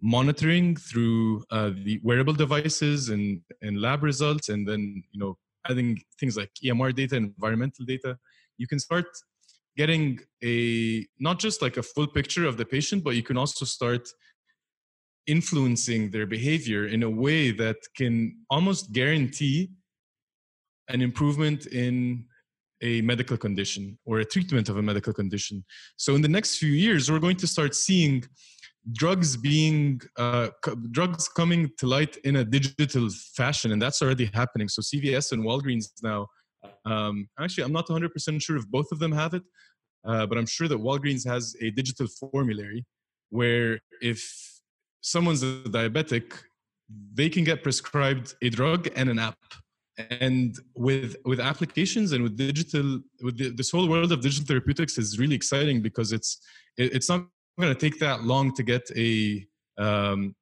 monitoring 0.00 0.76
through 0.76 1.42
uh, 1.50 1.70
the 1.84 2.00
wearable 2.04 2.34
devices 2.34 3.08
and, 3.08 3.40
and 3.62 3.80
lab 3.80 4.02
results, 4.02 4.48
and 4.48 4.68
then 4.68 5.02
you 5.12 5.20
know 5.20 5.36
adding 5.68 5.98
things 6.20 6.36
like 6.36 6.50
EMR 6.64 6.94
data, 6.94 7.16
environmental 7.16 7.84
data, 7.84 8.16
you 8.58 8.66
can 8.66 8.78
start 8.78 9.06
getting 9.76 10.20
a 10.44 11.04
not 11.18 11.38
just 11.38 11.60
like 11.62 11.76
a 11.76 11.82
full 11.82 12.06
picture 12.06 12.46
of 12.46 12.56
the 12.56 12.64
patient, 12.64 13.02
but 13.02 13.16
you 13.16 13.22
can 13.22 13.36
also 13.36 13.64
start 13.64 14.08
influencing 15.26 16.10
their 16.10 16.26
behavior 16.26 16.86
in 16.86 17.02
a 17.02 17.10
way 17.10 17.50
that 17.50 17.76
can 17.96 18.36
almost 18.50 18.92
guarantee 18.92 19.70
an 20.88 21.00
improvement 21.00 21.66
in 21.66 22.24
a 22.82 23.00
medical 23.00 23.36
condition 23.36 23.98
or 24.04 24.18
a 24.18 24.24
treatment 24.24 24.68
of 24.68 24.76
a 24.76 24.82
medical 24.82 25.12
condition. 25.12 25.64
So 25.96 26.14
in 26.14 26.22
the 26.22 26.28
next 26.28 26.58
few 26.58 26.72
years, 26.72 27.10
we're 27.10 27.18
going 27.18 27.36
to 27.38 27.46
start 27.46 27.74
seeing 27.74 28.24
drugs 28.92 29.36
being 29.36 30.00
uh, 30.18 30.48
drugs 30.90 31.28
coming 31.28 31.70
to 31.78 31.86
light 31.86 32.16
in 32.24 32.36
a 32.36 32.44
digital 32.44 33.08
fashion, 33.34 33.72
and 33.72 33.80
that's 33.80 34.02
already 34.02 34.30
happening. 34.34 34.68
So 34.68 34.82
CVS 34.82 35.32
and 35.32 35.42
Walgreens 35.44 35.86
now. 36.02 36.26
Um, 36.84 37.28
actually, 37.38 37.64
I'm 37.64 37.72
not 37.72 37.88
100% 37.88 38.42
sure 38.42 38.56
if 38.56 38.66
both 38.68 38.92
of 38.92 38.98
them 38.98 39.12
have 39.12 39.32
it, 39.34 39.42
uh, 40.06 40.26
but 40.26 40.36
I'm 40.36 40.46
sure 40.46 40.68
that 40.68 40.78
Walgreens 40.78 41.26
has 41.26 41.54
a 41.62 41.70
digital 41.70 42.06
formulary 42.06 42.84
where 43.30 43.80
if 44.00 44.53
someone's 45.04 45.42
a 45.42 45.62
diabetic, 45.78 46.32
they 47.12 47.28
can 47.28 47.44
get 47.44 47.62
prescribed 47.62 48.34
a 48.42 48.48
drug 48.48 48.88
and 48.96 49.08
an 49.10 49.18
app 49.18 49.38
and 50.10 50.58
with 50.74 51.14
with 51.24 51.38
applications 51.38 52.10
and 52.12 52.24
with 52.24 52.36
digital 52.36 53.00
with 53.22 53.36
the, 53.38 53.50
this 53.50 53.70
whole 53.70 53.88
world 53.88 54.10
of 54.10 54.20
digital 54.20 54.44
therapeutics 54.44 54.98
is 54.98 55.20
really 55.20 55.36
exciting 55.36 55.80
because 55.80 56.10
it's 56.12 56.38
it, 56.76 56.92
it's 56.96 57.08
not 57.08 57.24
going 57.60 57.72
to 57.72 57.78
take 57.78 58.00
that 58.00 58.24
long 58.24 58.52
to 58.54 58.62
get 58.64 58.82
a 58.96 59.46
um, 59.78 60.34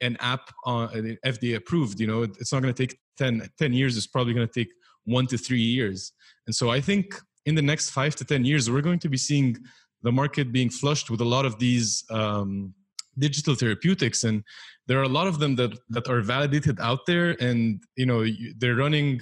an 0.00 0.16
app 0.20 0.50
on 0.64 1.16
FDA 1.24 1.56
approved. 1.56 1.98
You 1.98 2.06
know, 2.06 2.22
it's 2.22 2.52
not 2.52 2.60
going 2.60 2.74
to 2.74 2.86
take 2.86 2.98
10, 3.18 3.48
10 3.56 3.72
years. 3.72 3.96
It's 3.96 4.06
probably 4.06 4.34
going 4.34 4.48
to 4.48 4.52
take 4.52 4.72
one 5.04 5.26
to 5.28 5.38
three 5.38 5.60
years. 5.60 6.12
And 6.46 6.54
so 6.54 6.70
I 6.70 6.80
think 6.80 7.14
in 7.46 7.54
the 7.54 7.62
next 7.62 7.90
five 7.90 8.14
to 8.16 8.24
ten 8.24 8.44
years, 8.44 8.70
we're 8.70 8.82
going 8.82 8.98
to 9.00 9.08
be 9.08 9.16
seeing 9.16 9.56
the 10.02 10.12
market 10.12 10.52
being 10.52 10.70
flushed 10.70 11.10
with 11.10 11.20
a 11.20 11.24
lot 11.24 11.44
of 11.44 11.58
these 11.58 12.04
um, 12.10 12.74
digital 13.18 13.54
therapeutics 13.54 14.24
and 14.24 14.42
there 14.86 14.98
are 14.98 15.04
a 15.04 15.08
lot 15.08 15.26
of 15.26 15.38
them 15.38 15.54
that 15.56 15.72
that 15.90 16.08
are 16.08 16.22
validated 16.22 16.80
out 16.80 17.00
there 17.06 17.36
and 17.40 17.82
you 17.96 18.06
know 18.06 18.24
they're 18.58 18.76
running 18.76 19.20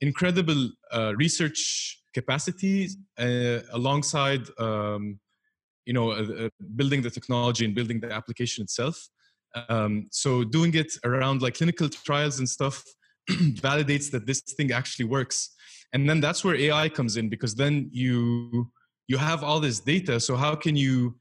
incredible 0.00 0.70
uh, 0.92 1.12
research 1.16 1.98
capacities 2.14 2.96
uh, 3.18 3.60
alongside 3.72 4.42
um, 4.58 5.18
you 5.86 5.92
know 5.92 6.12
uh, 6.12 6.44
uh, 6.44 6.48
building 6.76 7.02
the 7.02 7.10
technology 7.10 7.64
and 7.64 7.74
building 7.74 8.00
the 8.00 8.12
application 8.12 8.62
itself. 8.62 9.08
Um, 9.68 10.06
so 10.10 10.44
doing 10.44 10.74
it 10.74 10.92
around 11.04 11.42
like 11.42 11.54
clinical 11.54 11.88
trials 11.88 12.38
and 12.38 12.48
stuff 12.48 12.82
validates 13.30 14.10
that 14.10 14.26
this 14.26 14.40
thing 14.40 14.72
actually 14.72 15.04
works. 15.04 15.50
And 15.92 16.08
then 16.08 16.20
that's 16.20 16.42
where 16.42 16.56
ai 16.56 16.88
comes 16.88 17.18
in 17.18 17.28
because 17.28 17.54
then 17.54 17.90
you 17.92 18.70
you 19.08 19.18
have 19.18 19.44
all 19.44 19.60
this 19.60 19.78
data 19.80 20.18
so 20.18 20.36
how 20.36 20.54
can 20.54 20.74
you 20.74 21.14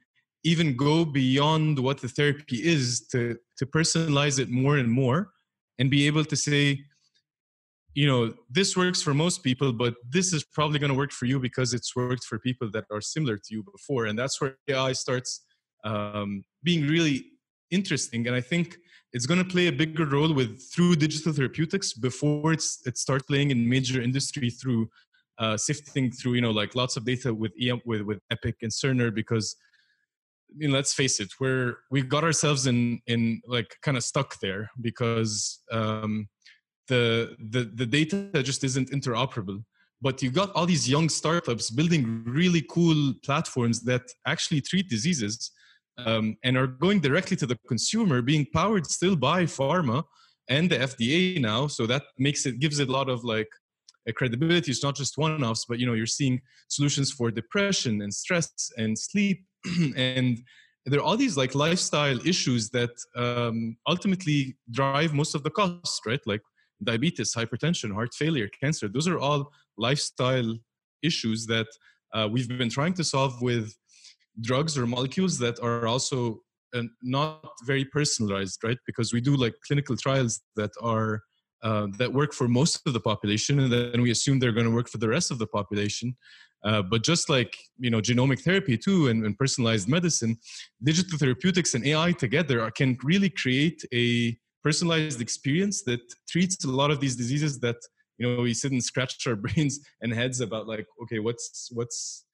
even 0.43 0.75
go 0.75 1.05
beyond 1.05 1.77
what 1.79 2.01
the 2.01 2.07
therapy 2.07 2.57
is 2.57 3.07
to 3.11 3.37
to 3.57 3.65
personalize 3.65 4.39
it 4.39 4.49
more 4.49 4.77
and 4.77 4.91
more 4.91 5.31
and 5.79 5.89
be 5.89 6.07
able 6.07 6.25
to 6.25 6.35
say 6.35 6.79
you 7.93 8.07
know 8.07 8.33
this 8.49 8.77
works 8.77 9.01
for 9.01 9.13
most 9.13 9.43
people 9.43 9.71
but 9.73 9.95
this 10.09 10.33
is 10.33 10.43
probably 10.43 10.79
going 10.79 10.91
to 10.91 10.97
work 10.97 11.11
for 11.11 11.25
you 11.25 11.39
because 11.39 11.73
it's 11.73 11.95
worked 11.95 12.23
for 12.23 12.39
people 12.39 12.69
that 12.71 12.85
are 12.91 13.01
similar 13.01 13.37
to 13.37 13.49
you 13.55 13.63
before. 13.63 14.05
And 14.05 14.17
that's 14.17 14.39
where 14.39 14.57
ai 14.69 14.93
starts 14.93 15.41
um, 15.83 16.43
being 16.63 16.87
really 16.87 17.25
interesting. 17.69 18.27
And 18.27 18.35
i 18.35 18.41
think 18.41 18.77
it's 19.13 19.25
going 19.25 19.43
to 19.43 19.49
play 19.49 19.67
a 19.67 19.71
bigger 19.71 20.05
role 20.05 20.33
with 20.33 20.61
through 20.71 20.95
digital 20.95 21.33
therapeutics 21.33 21.93
before 21.93 22.53
it's 22.53 22.79
it 22.85 22.97
starts 22.97 23.25
playing 23.25 23.51
in 23.51 23.67
major 23.67 24.01
industry 24.01 24.49
through 24.49 24.89
uh, 25.37 25.57
sifting 25.57 26.11
through 26.11 26.33
you 26.33 26.41
know 26.41 26.51
like 26.51 26.75
lots 26.75 26.95
of 26.97 27.03
data 27.03 27.33
with 27.33 27.51
EM, 27.61 27.81
with 27.85 28.01
with 28.01 28.19
epic 28.31 28.55
and 28.61 28.71
cerner 28.71 29.13
because 29.13 29.55
I 30.51 30.57
mean, 30.57 30.71
let's 30.71 30.93
face 30.93 31.19
it, 31.19 31.31
we're 31.39 31.77
we 31.89 32.01
got 32.01 32.23
ourselves 32.23 32.67
in 32.67 32.99
in 33.07 33.41
like 33.47 33.77
kind 33.81 33.97
of 33.97 34.03
stuck 34.03 34.39
there 34.41 34.69
because 34.81 35.61
um, 35.71 36.27
the 36.87 37.35
the 37.39 37.71
the 37.73 37.85
data 37.85 38.43
just 38.43 38.63
isn't 38.63 38.91
interoperable. 38.91 39.63
But 40.01 40.21
you 40.21 40.31
got 40.31 40.51
all 40.53 40.65
these 40.65 40.89
young 40.89 41.09
startups 41.09 41.69
building 41.69 42.23
really 42.25 42.65
cool 42.69 43.13
platforms 43.23 43.81
that 43.83 44.01
actually 44.25 44.61
treat 44.61 44.89
diseases 44.89 45.51
um, 45.99 46.37
and 46.43 46.57
are 46.57 46.67
going 46.67 46.99
directly 46.99 47.37
to 47.37 47.45
the 47.45 47.57
consumer, 47.67 48.21
being 48.21 48.47
powered 48.51 48.87
still 48.87 49.15
by 49.15 49.43
pharma 49.43 50.03
and 50.49 50.69
the 50.69 50.77
FDA 50.77 51.39
now. 51.39 51.67
So 51.67 51.85
that 51.85 52.03
makes 52.17 52.45
it 52.45 52.59
gives 52.59 52.79
it 52.79 52.89
a 52.89 52.91
lot 52.91 53.09
of 53.09 53.23
like 53.23 53.49
credibility. 54.15 54.71
It's 54.71 54.83
not 54.83 54.95
just 54.95 55.17
one-offs, 55.17 55.65
but 55.69 55.79
you 55.79 55.85
know 55.85 55.93
you're 55.93 56.07
seeing 56.07 56.41
solutions 56.67 57.11
for 57.11 57.31
depression 57.31 58.01
and 58.01 58.13
stress 58.13 58.49
and 58.77 58.97
sleep 58.97 59.45
and 59.95 60.39
there 60.85 60.99
are 60.99 61.03
all 61.03 61.17
these 61.17 61.37
like 61.37 61.53
lifestyle 61.53 62.19
issues 62.27 62.69
that 62.71 62.89
um, 63.15 63.77
ultimately 63.87 64.57
drive 64.71 65.13
most 65.13 65.35
of 65.35 65.43
the 65.43 65.49
costs 65.49 65.99
right? 66.05 66.19
Like 66.25 66.41
diabetes 66.83 67.33
hypertension 67.35 67.93
heart 67.93 68.13
failure 68.13 68.49
cancer 68.59 68.87
those 68.87 69.07
are 69.07 69.19
all 69.19 69.51
lifestyle 69.77 70.55
issues 71.03 71.45
that 71.45 71.67
uh, 72.13 72.27
we've 72.29 72.47
been 72.47 72.69
trying 72.69 72.93
to 72.93 73.03
solve 73.03 73.39
with 73.41 73.73
drugs 74.41 74.77
or 74.77 74.87
molecules 74.87 75.37
that 75.37 75.59
are 75.61 75.87
also 75.87 76.39
uh, 76.73 76.83
not 77.03 77.45
very 77.65 77.85
personalized 77.85 78.63
right? 78.63 78.77
Because 78.85 79.13
we 79.13 79.21
do 79.21 79.35
like 79.35 79.53
clinical 79.65 79.95
trials 79.95 80.41
that 80.55 80.71
are 80.81 81.21
uh, 81.63 81.87
that 81.99 82.11
work 82.11 82.33
for 82.33 82.47
most 82.47 82.81
of 82.87 82.93
the 82.93 82.99
population 82.99 83.59
and 83.59 83.71
then 83.71 84.01
we 84.01 84.09
assume 84.09 84.39
they're 84.39 84.51
going 84.51 84.65
to 84.65 84.73
work 84.73 84.89
for 84.89 84.97
the 84.97 85.07
rest 85.07 85.29
of 85.29 85.37
the 85.37 85.47
population 85.47 86.15
uh, 86.63 86.81
but 86.81 87.03
just 87.03 87.29
like 87.29 87.57
you 87.77 87.89
know 87.89 87.99
genomic 87.99 88.41
therapy 88.41 88.77
too 88.77 89.07
and, 89.07 89.25
and, 89.25 89.37
personalized 89.37 89.87
medicine 89.87 90.37
digital 90.83 91.17
therapeutics 91.17 91.73
and 91.73 91.85
ai 91.87 92.11
together 92.11 92.69
can 92.71 92.97
really 93.03 93.29
create 93.29 93.83
a 93.93 94.37
personalized 94.63 95.21
experience 95.21 95.83
that 95.83 96.01
treats 96.29 96.63
a 96.65 96.69
lot 96.69 96.91
of 96.91 96.99
these 96.99 97.15
diseases 97.15 97.59
that 97.59 97.77
you 98.17 98.27
know 98.27 98.41
we 98.41 98.53
sit 98.53 98.71
and 98.71 98.83
scratch 98.83 99.25
our 99.27 99.35
brains 99.45 99.79
and 100.01 100.13
heads 100.13 100.41
about 100.41 100.67
like 100.67 100.85
okay 101.01 101.19
what's 101.19 101.69
what's 101.73 102.25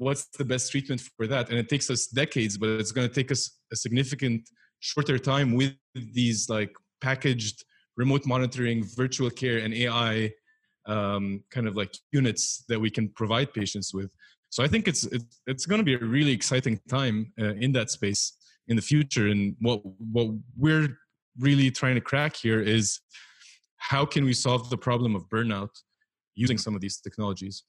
what's 0.00 0.26
the 0.38 0.44
best 0.44 0.70
treatment 0.70 1.00
for 1.16 1.26
that? 1.26 1.50
And 1.50 1.58
it 1.58 1.68
takes 1.68 1.90
us 1.90 2.06
decades 2.06 2.56
but 2.56 2.70
it's 2.70 2.92
going 2.92 3.08
to 3.08 3.14
take 3.14 3.30
us 3.30 3.58
a 3.70 3.76
significant 3.76 4.48
shorter 4.80 5.18
time 5.18 5.54
with 5.54 5.74
these 5.94 6.48
like 6.48 6.72
packaged 7.02 7.64
remote 7.96 8.24
monitoring 8.24 8.82
virtual 8.96 9.28
care 9.28 9.58
and 9.58 9.74
ai 9.74 10.32
um, 10.90 11.42
kind 11.50 11.66
of 11.68 11.76
like 11.76 11.96
units 12.12 12.64
that 12.68 12.80
we 12.80 12.90
can 12.90 13.08
provide 13.10 13.54
patients 13.54 13.94
with. 13.94 14.10
So 14.50 14.64
I 14.64 14.68
think 14.68 14.88
it's 14.88 15.04
it's, 15.04 15.40
it's 15.46 15.66
going 15.66 15.78
to 15.78 15.84
be 15.84 15.94
a 15.94 15.98
really 15.98 16.32
exciting 16.32 16.80
time 16.88 17.32
uh, 17.40 17.54
in 17.54 17.72
that 17.72 17.90
space 17.90 18.32
in 18.68 18.76
the 18.76 18.82
future. 18.82 19.28
And 19.28 19.56
what 19.60 19.80
what 20.12 20.28
we're 20.56 20.98
really 21.38 21.70
trying 21.70 21.94
to 21.94 22.00
crack 22.00 22.36
here 22.36 22.60
is 22.60 23.00
how 23.76 24.04
can 24.04 24.24
we 24.24 24.32
solve 24.32 24.68
the 24.68 24.76
problem 24.76 25.14
of 25.14 25.28
burnout 25.28 25.70
using 26.34 26.58
some 26.58 26.74
of 26.74 26.80
these 26.80 26.98
technologies. 26.98 27.64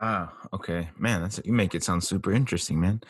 Ah, 0.00 0.32
okay, 0.52 0.90
man. 0.96 1.22
That's 1.22 1.40
you 1.44 1.52
make 1.52 1.74
it 1.74 1.82
sound 1.82 2.04
super 2.04 2.32
interesting, 2.32 2.80
man. 2.80 3.00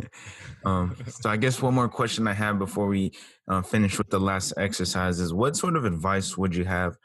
um, 0.64 0.94
so 1.06 1.30
I 1.30 1.38
guess 1.38 1.62
one 1.62 1.74
more 1.74 1.88
question 1.88 2.28
I 2.28 2.34
have 2.34 2.58
before 2.58 2.86
we 2.86 3.12
uh, 3.48 3.62
finish 3.62 3.96
with 3.96 4.10
the 4.10 4.20
last 4.20 4.52
exercise 4.58 5.20
is: 5.20 5.32
What 5.32 5.56
sort 5.56 5.74
of 5.74 5.86
advice 5.86 6.36
would 6.36 6.54
you 6.54 6.64
have 6.64 6.98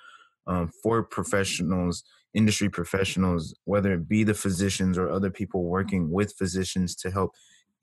um, 0.48 0.72
for 0.82 1.04
professionals, 1.04 2.04
industry 2.34 2.70
professionals, 2.70 3.56
whether 3.66 3.94
it 3.94 4.08
be 4.08 4.24
the 4.24 4.34
physicians 4.34 4.98
or 4.98 5.10
other 5.10 5.30
people 5.30 5.64
working 5.64 6.12
with 6.12 6.34
physicians 6.38 6.96
to 6.96 7.12
help 7.12 7.32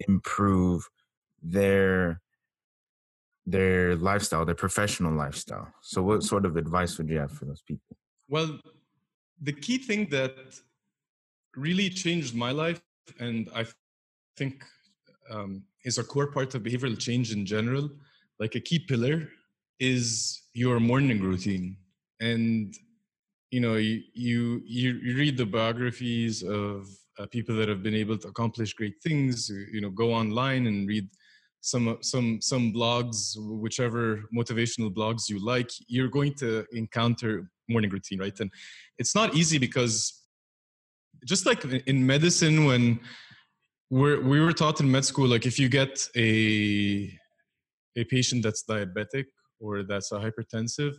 improve 0.09 0.89
their 1.43 2.21
their 3.47 3.97
lifestyle, 3.97 4.45
their 4.45 4.55
professional 4.55 5.13
lifestyle. 5.13 5.69
So, 5.81 6.03
what 6.03 6.23
sort 6.23 6.45
of 6.45 6.57
advice 6.57 6.99
would 6.99 7.09
you 7.09 7.19
have 7.19 7.33
for 7.33 7.47
those 7.47 7.63
people? 7.63 7.97
Well, 8.29 8.61
the 9.41 9.53
key 9.53 9.79
thing 9.79 10.07
that 10.11 10.35
really 11.57 11.89
changed 11.91 12.35
my 12.35 12.53
life, 12.53 12.81
and 13.19 13.49
I 13.55 13.67
think 14.37 14.63
um, 15.31 15.63
is 15.85 15.99
a 15.99 16.05
core 16.05 16.31
part 16.31 16.55
of 16.55 16.63
behavioral 16.63 16.99
change 16.99 17.33
in 17.33 17.45
general, 17.47 17.91
like 18.39 18.55
a 18.55 18.61
key 18.61 18.79
pillar, 18.79 19.29
is 19.79 20.43
your 20.53 20.79
morning 20.79 21.21
routine 21.23 21.77
and 22.21 22.75
you 23.51 23.61
know 23.61 23.75
you 23.75 24.03
you 24.15 24.61
you 24.65 25.17
read 25.17 25.37
the 25.37 25.47
biographies 25.47 26.43
of 26.43 26.89
uh, 27.19 27.27
people 27.27 27.55
that 27.57 27.69
have 27.69 27.83
been 27.83 27.95
able 27.95 28.17
to 28.17 28.29
accomplish 28.29 28.73
great 28.75 28.95
things 29.03 29.51
you 29.73 29.81
know 29.81 29.91
go 29.91 30.13
online 30.13 30.67
and 30.67 30.89
read 30.89 31.09
some 31.61 31.99
some 32.01 32.41
some 32.41 32.73
blogs 32.73 33.37
whichever 33.37 34.25
motivational 34.35 34.93
blogs 34.93 35.29
you 35.29 35.45
like 35.45 35.71
you're 35.89 36.09
going 36.09 36.33
to 36.33 36.65
encounter 36.73 37.51
morning 37.69 37.91
routine 37.91 38.19
right? 38.21 38.39
And 38.41 38.51
it's 38.99 39.15
not 39.15 39.35
easy 39.35 39.59
because 39.59 40.23
just 41.25 41.47
like 41.47 41.65
in 41.65 42.07
medicine 42.07 42.65
when 42.65 43.01
we're, 43.91 44.21
we 44.23 44.41
were 44.41 44.53
taught 44.53 44.81
in 44.81 44.91
med 44.91 45.05
school 45.05 45.29
like 45.29 45.47
if 45.47 45.59
you 45.59 45.69
get 45.69 46.09
a 46.17 47.13
a 47.97 48.05
patient 48.05 48.43
that's 48.43 48.65
diabetic 48.65 49.27
or 49.59 49.83
that's 49.83 50.13
a 50.13 50.19
hypertensive 50.19 50.95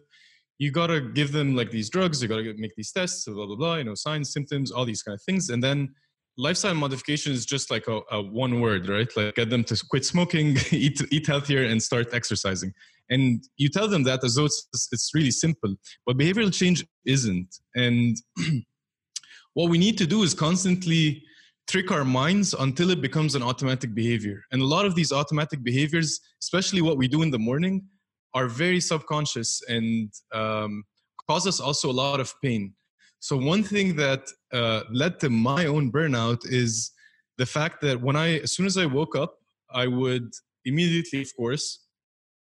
you 0.61 0.69
gotta 0.69 1.01
give 1.01 1.31
them 1.31 1.55
like 1.55 1.71
these 1.71 1.89
drugs 1.89 2.21
you 2.21 2.27
gotta 2.27 2.53
make 2.57 2.75
these 2.75 2.91
tests 2.91 3.25
blah 3.25 3.47
blah 3.47 3.55
blah 3.55 3.75
you 3.75 3.83
know 3.83 3.95
signs 3.95 4.31
symptoms 4.31 4.71
all 4.71 4.85
these 4.85 5.01
kind 5.01 5.15
of 5.15 5.21
things 5.23 5.49
and 5.49 5.61
then 5.63 5.89
lifestyle 6.37 6.75
modification 6.75 7.31
is 7.31 7.45
just 7.45 7.71
like 7.71 7.87
a, 7.87 7.99
a, 8.11 8.21
one 8.21 8.61
word 8.61 8.87
right? 8.87 9.09
Like 9.15 9.35
get 9.35 9.49
them 9.49 9.63
to 9.65 9.83
quit 9.89 10.05
smoking 10.05 10.57
eat 10.71 11.01
eat 11.11 11.27
healthier 11.27 11.63
and 11.63 11.81
start 11.81 12.13
exercising. 12.13 12.73
And 13.09 13.43
you 13.57 13.67
tell 13.67 13.89
them 13.89 14.03
that 14.03 14.23
as 14.23 14.35
though 14.35 14.45
it's, 14.45 14.67
it's 14.91 15.11
really 15.13 15.31
simple 15.31 15.75
but 16.05 16.17
behavioral 16.17 16.53
change 16.53 16.85
isn't. 17.05 17.49
And 17.75 18.15
what 19.53 19.69
we 19.69 19.77
need 19.77 19.97
to 19.97 20.07
do 20.07 20.23
is 20.23 20.33
constantly 20.33 21.23
trick 21.67 21.91
our 21.91 22.05
minds 22.05 22.53
until 22.53 22.89
it 22.89 23.01
becomes 23.01 23.35
an 23.35 23.43
automatic 23.43 23.93
behavior. 23.93 24.43
And 24.51 24.61
a 24.61 24.65
lot 24.65 24.85
of 24.85 24.95
these 24.95 25.11
automatic 25.11 25.63
behaviors 25.63 26.19
especially 26.41 26.81
what 26.81 26.97
we 26.97 27.07
do 27.07 27.21
in 27.23 27.31
the 27.31 27.39
morning 27.39 27.83
are 28.33 28.47
very 28.47 28.79
subconscious 28.79 29.61
and 29.67 30.11
um, 30.33 30.83
cause 31.27 31.45
us 31.47 31.59
also 31.59 31.89
a 31.89 31.97
lot 32.03 32.19
of 32.19 32.33
pain 32.41 32.73
so 33.21 33.37
one 33.37 33.61
thing 33.61 33.95
that 33.97 34.23
uh, 34.51 34.81
led 34.91 35.19
to 35.19 35.29
my 35.29 35.67
own 35.67 35.91
burnout 35.91 36.41
is 36.43 36.91
the 37.37 37.45
fact 37.45 37.79
that 37.81 38.01
when 38.01 38.15
I, 38.15 38.39
as 38.39 38.51
soon 38.55 38.65
as 38.65 38.77
I 38.77 38.87
woke 38.87 39.15
up, 39.15 39.37
I 39.71 39.85
would 39.85 40.33
immediately, 40.65 41.21
of 41.21 41.35
course, 41.35 41.85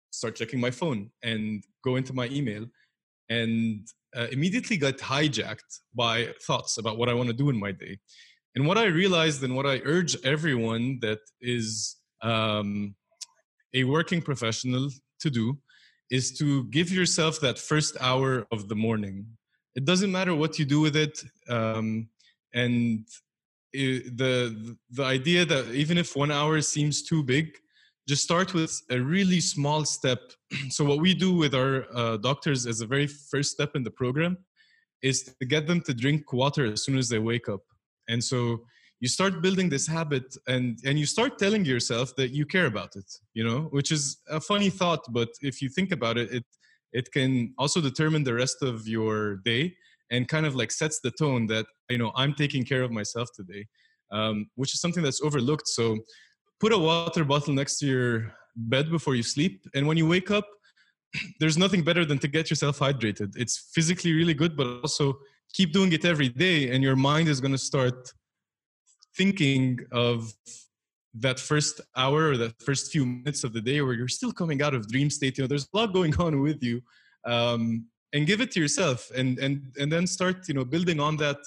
start 0.09 0.35
checking 0.35 0.59
my 0.59 0.71
phone 0.71 1.11
and 1.23 1.63
go 1.83 1.97
into 1.97 2.13
my 2.13 2.27
email, 2.29 2.65
and 3.29 3.87
uh, 4.15 4.27
immediately 4.31 4.75
got 4.75 4.97
hijacked 4.97 5.71
by 5.93 6.33
thoughts 6.47 6.79
about 6.79 6.97
what 6.97 7.09
I 7.09 7.13
want 7.13 7.27
to 7.27 7.33
do 7.33 7.49
in 7.51 7.59
my 7.59 7.71
day. 7.71 7.99
And 8.55 8.65
what 8.65 8.79
I 8.79 8.85
realized, 8.85 9.43
and 9.43 9.55
what 9.55 9.67
I 9.67 9.81
urge 9.85 10.17
everyone 10.23 10.97
that 11.01 11.19
is 11.41 11.97
um, 12.23 12.95
a 13.75 13.83
working 13.83 14.21
professional 14.21 14.89
to 15.19 15.29
do, 15.29 15.59
is 16.11 16.37
to 16.37 16.65
give 16.65 16.91
yourself 16.91 17.39
that 17.41 17.57
first 17.57 17.97
hour 17.99 18.47
of 18.51 18.67
the 18.69 18.75
morning. 18.75 19.25
It 19.75 19.85
doesn't 19.85 20.11
matter 20.11 20.35
what 20.35 20.57
you 20.59 20.65
do 20.65 20.79
with 20.79 20.95
it 20.95 21.23
um, 21.49 22.09
and 22.53 23.05
it, 23.73 24.17
the 24.17 24.77
the 24.91 25.03
idea 25.03 25.43
that 25.45 25.67
even 25.73 25.97
if 25.97 26.15
one 26.15 26.31
hour 26.31 26.61
seems 26.61 27.03
too 27.03 27.23
big 27.23 27.57
just 28.07 28.23
start 28.23 28.53
with 28.53 28.81
a 28.91 28.99
really 28.99 29.39
small 29.39 29.85
step. 29.85 30.19
So 30.69 30.85
what 30.85 30.99
we 30.99 31.13
do 31.13 31.33
with 31.33 31.53
our 31.55 31.85
uh, 31.93 32.17
doctors 32.17 32.65
as 32.65 32.81
a 32.81 32.87
very 32.87 33.07
first 33.07 33.51
step 33.51 33.75
in 33.75 33.83
the 33.83 33.91
program 33.91 34.37
is 35.01 35.23
to 35.23 35.45
get 35.45 35.67
them 35.67 35.81
to 35.81 35.93
drink 35.93 36.31
water 36.31 36.65
as 36.71 36.83
soon 36.83 36.97
as 36.97 37.09
they 37.09 37.19
wake 37.19 37.49
up. 37.49 37.61
And 38.07 38.23
so 38.23 38.61
you 38.99 39.07
start 39.07 39.41
building 39.41 39.69
this 39.69 39.87
habit 39.87 40.35
and 40.47 40.79
and 40.85 40.97
you 40.97 41.05
start 41.05 41.37
telling 41.37 41.65
yourself 41.65 42.15
that 42.15 42.31
you 42.31 42.45
care 42.45 42.65
about 42.65 42.95
it 42.95 43.09
you 43.33 43.43
know 43.43 43.61
which 43.71 43.91
is 43.91 44.17
a 44.29 44.39
funny 44.39 44.69
thought 44.69 45.03
but 45.11 45.29
if 45.41 45.61
you 45.61 45.69
think 45.69 45.91
about 45.91 46.17
it 46.17 46.31
it 46.31 46.45
it 46.93 47.11
can 47.11 47.53
also 47.57 47.81
determine 47.81 48.23
the 48.23 48.33
rest 48.33 48.57
of 48.61 48.87
your 48.87 49.37
day 49.37 49.75
and 50.11 50.27
kind 50.27 50.45
of 50.45 50.55
like 50.55 50.71
sets 50.71 50.99
the 51.01 51.11
tone 51.11 51.45
that 51.47 51.65
you 51.89 51.97
know 51.97 52.11
i'm 52.15 52.33
taking 52.33 52.63
care 52.63 52.83
of 52.83 52.91
myself 52.91 53.27
today 53.35 53.65
um, 54.11 54.49
which 54.55 54.73
is 54.73 54.81
something 54.81 55.03
that's 55.03 55.21
overlooked. 55.21 55.67
So 55.67 55.97
put 56.59 56.71
a 56.71 56.77
water 56.77 57.23
bottle 57.23 57.53
next 57.53 57.79
to 57.79 57.87
your 57.87 58.33
bed 58.55 58.89
before 58.89 59.15
you 59.15 59.23
sleep 59.23 59.65
and 59.73 59.85
when 59.85 59.97
you 59.97 60.07
wake 60.07 60.31
up 60.31 60.45
there's 61.39 61.57
nothing 61.57 61.83
better 61.83 62.05
than 62.05 62.19
to 62.19 62.27
get 62.27 62.49
yourself 62.49 62.79
hydrated. 62.79 63.33
It's 63.35 63.69
physically 63.73 64.13
really 64.13 64.33
good 64.33 64.55
but 64.55 64.67
also 64.81 65.17
keep 65.53 65.73
doing 65.73 65.91
it 65.91 66.05
every 66.05 66.29
day 66.29 66.69
and 66.69 66.83
your 66.83 66.95
mind 66.95 67.27
is 67.27 67.41
going 67.41 67.51
to 67.51 67.57
start 67.57 68.13
thinking 69.17 69.79
of 69.91 70.33
that 71.13 71.39
first 71.39 71.81
hour 71.95 72.29
or 72.31 72.37
that 72.37 72.61
first 72.61 72.91
few 72.91 73.05
minutes 73.05 73.43
of 73.43 73.53
the 73.53 73.61
day 73.61 73.81
where 73.81 73.93
you're 73.93 74.07
still 74.07 74.31
coming 74.31 74.61
out 74.61 74.73
of 74.73 74.87
dream 74.89 75.09
state 75.09 75.37
you 75.37 75.43
know 75.43 75.47
there's 75.47 75.67
a 75.73 75.77
lot 75.77 75.93
going 75.93 76.15
on 76.19 76.41
with 76.41 76.61
you 76.61 76.81
um, 77.25 77.85
and 78.13 78.27
give 78.27 78.41
it 78.41 78.51
to 78.51 78.59
yourself 78.59 79.09
and 79.15 79.39
and 79.39 79.73
and 79.79 79.91
then 79.91 80.05
start 80.05 80.47
you 80.47 80.53
know 80.53 80.65
building 80.65 80.99
on 80.99 81.15
that 81.17 81.37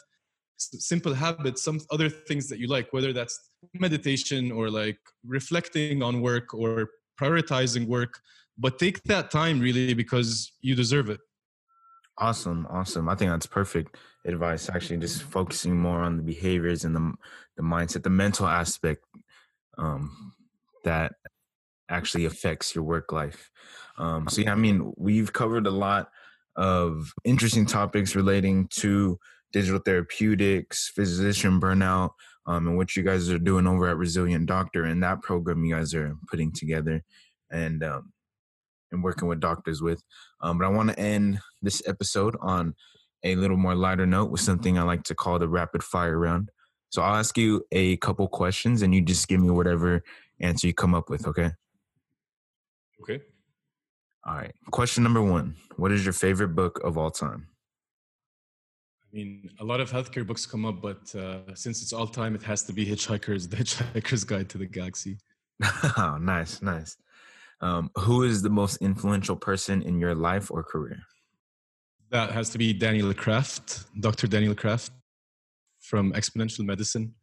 simple 0.56 1.14
habits 1.14 1.62
some 1.62 1.78
other 1.90 2.08
things 2.08 2.48
that 2.48 2.58
you 2.58 2.66
like 2.66 2.92
whether 2.92 3.12
that's 3.12 3.50
meditation 3.74 4.50
or 4.50 4.70
like 4.70 4.98
reflecting 5.24 6.02
on 6.02 6.20
work 6.20 6.52
or 6.54 6.88
prioritizing 7.20 7.86
work 7.86 8.20
but 8.56 8.78
take 8.78 9.02
that 9.04 9.30
time 9.30 9.60
really 9.60 9.94
because 9.94 10.52
you 10.60 10.74
deserve 10.74 11.10
it 11.10 11.20
awesome 12.18 12.66
awesome 12.70 13.08
i 13.08 13.14
think 13.14 13.30
that's 13.30 13.46
perfect 13.46 13.96
advice 14.26 14.68
actually 14.68 14.96
just 14.96 15.22
focusing 15.22 15.76
more 15.76 16.00
on 16.00 16.16
the 16.16 16.22
behaviors 16.22 16.84
and 16.84 16.94
the 16.94 17.12
the 17.56 17.62
mindset 17.62 18.02
the 18.02 18.10
mental 18.10 18.46
aspect 18.46 19.02
um, 19.78 20.32
that 20.84 21.12
actually 21.88 22.24
affects 22.26 22.74
your 22.74 22.84
work 22.84 23.12
life. 23.12 23.50
Um, 23.96 24.28
so 24.28 24.42
yeah, 24.42 24.52
I 24.52 24.56
mean, 24.56 24.92
we've 24.96 25.32
covered 25.32 25.66
a 25.66 25.72
lot 25.72 26.10
of 26.56 27.12
interesting 27.24 27.66
topics 27.66 28.14
relating 28.14 28.68
to 28.68 29.18
digital 29.52 29.80
therapeutics, 29.80 30.88
physician 30.88 31.60
burnout, 31.60 32.10
um, 32.46 32.66
and 32.66 32.76
what 32.76 32.96
you 32.96 33.02
guys 33.02 33.30
are 33.30 33.38
doing 33.38 33.66
over 33.66 33.88
at 33.88 33.96
Resilient 33.96 34.46
Doctor 34.46 34.84
and 34.84 35.02
that 35.02 35.22
program 35.22 35.64
you 35.64 35.74
guys 35.74 35.94
are 35.94 36.16
putting 36.28 36.52
together 36.52 37.02
and 37.50 37.82
um, 37.82 38.12
and 38.92 39.02
working 39.02 39.28
with 39.28 39.40
doctors 39.40 39.82
with. 39.82 40.02
Um, 40.40 40.58
but 40.58 40.66
I 40.66 40.68
want 40.68 40.90
to 40.90 40.98
end 40.98 41.40
this 41.62 41.82
episode 41.86 42.36
on 42.40 42.74
a 43.24 43.34
little 43.36 43.56
more 43.56 43.74
lighter 43.74 44.06
note 44.06 44.30
with 44.30 44.40
something 44.40 44.78
I 44.78 44.82
like 44.82 45.02
to 45.04 45.14
call 45.14 45.38
the 45.38 45.48
rapid 45.48 45.82
fire 45.82 46.18
round. 46.18 46.50
So 46.90 47.02
I'll 47.02 47.16
ask 47.16 47.36
you 47.36 47.64
a 47.72 47.96
couple 47.98 48.26
questions 48.28 48.82
and 48.82 48.94
you 48.94 49.00
just 49.00 49.28
give 49.28 49.40
me 49.40 49.50
whatever 49.50 50.02
answer 50.40 50.66
you 50.66 50.74
come 50.74 50.94
up 50.94 51.10
with, 51.10 51.26
okay? 51.26 51.50
Okay. 53.02 53.20
All 54.26 54.34
right. 54.34 54.54
Question 54.70 55.02
number 55.02 55.22
one 55.22 55.56
What 55.76 55.92
is 55.92 56.04
your 56.04 56.12
favorite 56.12 56.54
book 56.54 56.80
of 56.84 56.96
all 56.96 57.10
time? 57.10 57.48
I 59.02 59.16
mean, 59.16 59.50
a 59.58 59.64
lot 59.64 59.80
of 59.80 59.90
healthcare 59.90 60.26
books 60.26 60.44
come 60.44 60.66
up, 60.66 60.82
but 60.82 61.14
uh, 61.14 61.54
since 61.54 61.82
it's 61.82 61.94
all 61.94 62.06
time, 62.06 62.34
it 62.34 62.42
has 62.42 62.62
to 62.64 62.72
be 62.74 62.84
Hitchhiker's 62.84 63.48
The 63.48 63.56
Hitchhiker's 63.62 64.24
Guide 64.24 64.50
to 64.50 64.58
the 64.58 64.66
Galaxy. 64.66 65.18
oh, 65.96 66.18
nice, 66.20 66.60
nice. 66.60 66.96
Um, 67.60 67.90
who 67.96 68.22
is 68.22 68.42
the 68.42 68.50
most 68.50 68.76
influential 68.76 69.36
person 69.36 69.82
in 69.82 69.98
your 69.98 70.14
life 70.14 70.50
or 70.50 70.62
career? 70.62 71.00
That 72.10 72.30
has 72.30 72.50
to 72.50 72.58
be 72.58 72.72
Daniel 72.72 73.12
Kraft, 73.12 73.84
Dr. 74.00 74.26
Daniel 74.26 74.54
Kraft 74.54 74.92
from 75.80 76.12
exponential 76.12 76.64
medicine. 76.64 77.14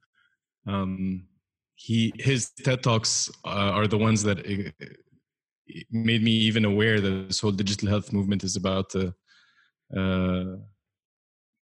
Um, 0.68 1.28
he 1.76 2.14
his 2.18 2.52
TED 2.52 2.84
talks 2.84 3.30
uh, 3.46 3.72
are 3.78 3.88
the 3.88 3.98
ones 3.98 4.24
that 4.24 4.40
it, 4.40 4.74
uh, 4.82 4.86
it 5.68 5.88
made 5.92 6.24
me 6.24 6.32
even 6.32 6.66
aware 6.66 7.00
that 7.02 7.28
this 7.28 7.40
whole 7.40 7.52
digital 7.52 7.90
health 7.90 8.14
movement 8.14 8.44
is 8.44 8.56
about 8.56 8.90
to 8.92 9.14
uh, 9.96 10.58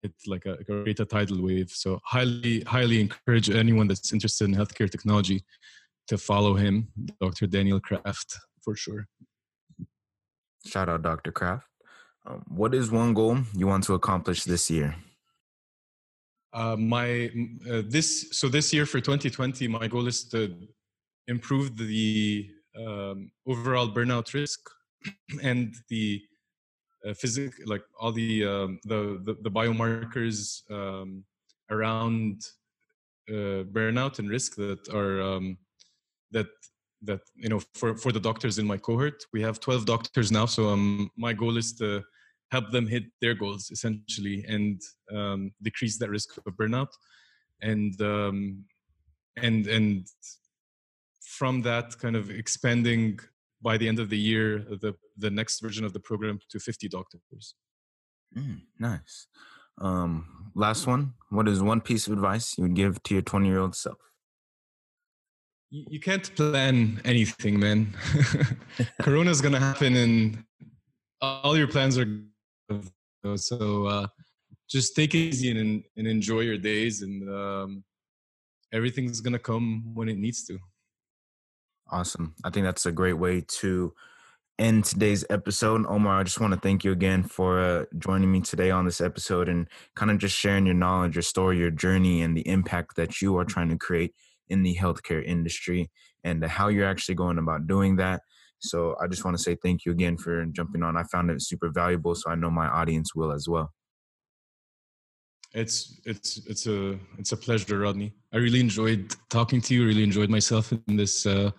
it's 0.03 0.27
like 0.27 0.45
a, 0.45 0.63
create 0.63 0.99
a 0.99 1.05
tidal 1.05 1.41
wave. 1.41 1.69
So 1.69 1.99
highly 2.05 2.61
highly 2.61 3.01
encourage 3.01 3.49
anyone 3.49 3.87
that's 3.87 4.13
interested 4.13 4.45
in 4.45 4.55
healthcare 4.55 4.89
technology 4.89 5.43
to 6.07 6.17
follow 6.17 6.55
him, 6.55 6.87
Dr. 7.21 7.45
Daniel 7.47 7.79
Kraft, 7.79 8.37
for 8.63 8.75
sure. 8.75 9.07
Shout 10.65 10.89
out, 10.89 11.01
Dr. 11.01 11.31
Kraft. 11.31 11.67
Um, 12.25 12.43
what 12.47 12.73
is 12.75 12.91
one 12.91 13.13
goal 13.13 13.39
you 13.55 13.67
want 13.67 13.83
to 13.85 13.93
accomplish 13.93 14.43
this 14.43 14.69
year? 14.69 14.95
Uh, 16.51 16.75
my 16.75 17.31
uh, 17.69 17.83
this 17.85 18.27
so 18.31 18.49
this 18.49 18.73
year 18.73 18.85
for 18.85 18.99
2020, 18.99 19.67
my 19.67 19.87
goal 19.87 20.07
is 20.07 20.23
to 20.29 20.55
improve 21.27 21.77
the 21.77 22.49
um, 22.77 23.31
overall 23.47 23.87
burnout 23.87 24.33
risk 24.33 24.59
and 25.43 25.75
the 25.89 26.21
uh, 27.07 27.13
physic 27.13 27.53
like 27.65 27.83
all 27.99 28.11
the, 28.11 28.45
um, 28.45 28.79
the, 28.83 29.21
the 29.23 29.37
the 29.41 29.51
biomarkers 29.51 30.69
um, 30.71 31.23
around 31.69 32.41
uh, 33.29 33.63
burnout 33.71 34.19
and 34.19 34.29
risk 34.29 34.55
that 34.55 34.89
are 34.93 35.21
um, 35.21 35.57
that 36.31 36.47
that 37.01 37.21
you 37.35 37.49
know 37.49 37.61
for 37.73 37.95
for 37.95 38.11
the 38.11 38.19
doctors 38.19 38.59
in 38.59 38.65
my 38.67 38.77
cohort 38.77 39.23
we 39.31 39.41
have 39.41 39.59
12 39.59 39.85
doctors 39.85 40.31
now 40.31 40.45
so 40.45 40.67
um 40.67 41.09
my 41.15 41.31
goal 41.31 41.55
is 41.57 41.73
to 41.73 42.03
help 42.51 42.71
them 42.71 42.87
hit 42.87 43.03
their 43.21 43.33
goals 43.33 43.69
essentially 43.71 44.43
and 44.47 44.81
um, 45.13 45.51
decrease 45.61 45.97
that 45.99 46.09
risk 46.09 46.37
of 46.37 46.53
burnout. 46.55 46.89
And 47.61 47.99
um, 48.01 48.65
and 49.37 49.67
and 49.67 50.07
from 51.21 51.61
that 51.61 51.97
kind 51.99 52.15
of 52.15 52.29
expanding 52.29 53.19
by 53.61 53.77
the 53.77 53.87
end 53.87 53.99
of 53.99 54.09
the 54.09 54.17
year 54.17 54.59
the 54.59 54.95
the 55.17 55.29
next 55.29 55.59
version 55.59 55.85
of 55.85 55.93
the 55.93 55.99
program 55.99 56.39
to 56.49 56.59
50 56.59 56.87
doctors. 56.87 57.55
Mm, 58.35 58.61
nice. 58.79 59.27
Um, 59.81 60.51
last 60.55 60.87
one. 60.87 61.13
What 61.29 61.47
is 61.47 61.61
one 61.61 61.81
piece 61.81 62.07
of 62.07 62.13
advice 62.13 62.57
you 62.57 62.63
would 62.63 62.75
give 62.75 63.03
to 63.03 63.13
your 63.13 63.21
20 63.21 63.47
year 63.47 63.59
old 63.59 63.75
self 63.75 63.97
you, 65.71 65.99
can't 65.99 66.35
plan 66.35 66.99
anything 67.05 67.59
man 67.59 67.95
corona's 69.01 69.41
gonna 69.41 69.59
happen 69.59 69.95
and 69.95 70.43
all 71.21 71.57
your 71.57 71.67
plans 71.67 71.97
are 71.97 72.07
so 73.35 73.85
uh, 73.85 74.07
just 74.69 74.95
take 74.95 75.13
it 75.15 75.17
easy 75.17 75.51
and, 75.51 75.83
and 75.97 76.07
enjoy 76.07 76.41
your 76.41 76.57
days 76.57 77.01
and 77.01 77.29
um, 77.29 77.83
everything's 78.71 79.21
gonna 79.21 79.39
come 79.39 79.93
when 79.93 80.09
it 80.09 80.17
needs 80.17 80.45
to. 80.45 80.59
Awesome. 81.91 82.35
I 82.43 82.51
think 82.51 82.65
that's 82.65 82.85
a 82.85 82.91
great 82.91 83.13
way 83.13 83.41
to 83.41 83.93
end 84.59 84.85
today's 84.85 85.25
episode. 85.29 85.85
Omar, 85.87 86.19
I 86.19 86.23
just 86.23 86.39
want 86.39 86.53
to 86.53 86.59
thank 86.59 86.83
you 86.83 86.91
again 86.91 87.23
for 87.23 87.59
uh, 87.59 87.85
joining 87.97 88.31
me 88.31 88.41
today 88.41 88.69
on 88.69 88.85
this 88.85 89.01
episode 89.01 89.49
and 89.49 89.67
kind 89.95 90.11
of 90.11 90.19
just 90.19 90.35
sharing 90.35 90.65
your 90.65 90.75
knowledge, 90.75 91.15
your 91.15 91.23
story, 91.23 91.57
your 91.57 91.71
journey, 91.71 92.21
and 92.21 92.37
the 92.37 92.47
impact 92.47 92.95
that 92.97 93.21
you 93.21 93.37
are 93.37 93.45
trying 93.45 93.69
to 93.69 93.77
create 93.77 94.13
in 94.49 94.63
the 94.63 94.75
healthcare 94.75 95.23
industry 95.23 95.89
and 96.23 96.43
how 96.43 96.67
you're 96.67 96.87
actually 96.87 97.15
going 97.15 97.37
about 97.37 97.67
doing 97.67 97.95
that. 97.97 98.21
So 98.59 98.95
I 99.01 99.07
just 99.07 99.23
want 99.23 99.37
to 99.37 99.43
say 99.43 99.55
thank 99.55 99.85
you 99.85 99.91
again 99.91 100.17
for 100.17 100.45
jumping 100.47 100.83
on. 100.83 100.97
I 100.97 101.03
found 101.03 101.31
it 101.31 101.41
super 101.41 101.69
valuable, 101.69 102.13
so 102.15 102.29
I 102.29 102.35
know 102.35 102.49
my 102.49 102.67
audience 102.67 103.15
will 103.15 103.31
as 103.31 103.47
well. 103.47 103.71
It's 105.53 105.99
it's 106.05 106.45
it's 106.45 106.67
a 106.67 106.99
it's 107.17 107.31
a 107.31 107.37
pleasure, 107.37 107.79
Rodney. 107.79 108.13
I 108.33 108.37
really 108.37 108.59
enjoyed 108.59 109.15
talking 109.29 109.61
to 109.61 109.73
you. 109.73 109.85
Really 109.85 110.03
enjoyed 110.03 110.29
myself 110.29 110.71
in 110.71 110.95
this 110.95 111.25
uh, 111.25 111.51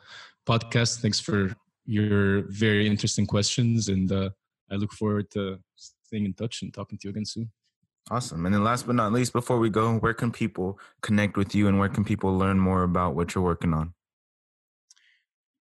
podcast. 0.47 1.01
Thanks 1.01 1.19
for 1.19 1.53
your 1.87 2.43
very 2.49 2.87
interesting 2.87 3.27
questions, 3.27 3.89
and 3.89 4.13
uh, 4.13 4.31
I 4.71 4.77
look 4.77 4.93
forward 4.93 5.31
to 5.33 5.59
staying 5.75 6.27
in 6.27 6.35
touch 6.35 6.63
and 6.63 6.73
talking 6.73 6.99
to 6.99 7.09
you 7.09 7.11
again 7.11 7.25
soon. 7.25 7.51
Awesome. 8.11 8.45
And 8.45 8.53
then 8.53 8.65
last 8.65 8.87
but 8.87 8.97
not 8.97 9.13
least, 9.13 9.33
before 9.33 9.59
we 9.59 9.71
go, 9.71 9.97
where 9.99 10.15
can 10.15 10.33
people 10.33 10.79
connect 11.01 11.37
with 11.37 11.55
you 11.55 11.69
and 11.69 11.79
where 11.79 11.89
can 11.89 12.05
people 12.05 12.37
learn 12.37 12.59
more 12.59 12.83
about 12.83 13.15
what 13.15 13.35
you're 13.35 13.45
working 13.45 13.73
on? 13.73 13.95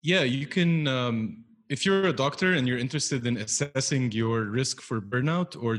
Yeah, 0.02 0.24
you 0.24 0.48
can. 0.48 0.88
Um, 0.88 1.44
if 1.70 1.86
you're 1.86 2.08
a 2.08 2.13
doctor 2.13 2.54
and 2.54 2.67
you're 2.67 2.78
interested 2.78 3.28
in 3.28 3.38
assessing 3.38 4.12
your 4.12 4.44
risk 4.44 4.82
for 4.82 5.02
burnout 5.02 5.62
or 5.62 5.78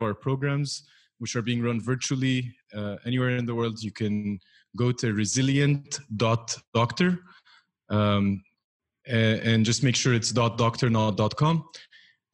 our 0.00 0.14
programs, 0.14 0.82
which 1.18 1.36
are 1.36 1.42
being 1.42 1.62
run 1.62 1.80
virtually 1.80 2.54
uh, 2.74 2.96
anywhere 3.04 3.36
in 3.36 3.46
the 3.46 3.54
world, 3.54 3.82
you 3.82 3.92
can 3.92 4.38
go 4.76 4.92
to 4.92 5.12
resilient.doctor 5.12 7.18
um, 7.88 8.42
and 9.06 9.64
just 9.64 9.82
make 9.82 9.96
sure 9.96 10.14
it's 10.14 10.32
.doctor, 10.32 10.90
not 10.90 11.36
.com. 11.36 11.68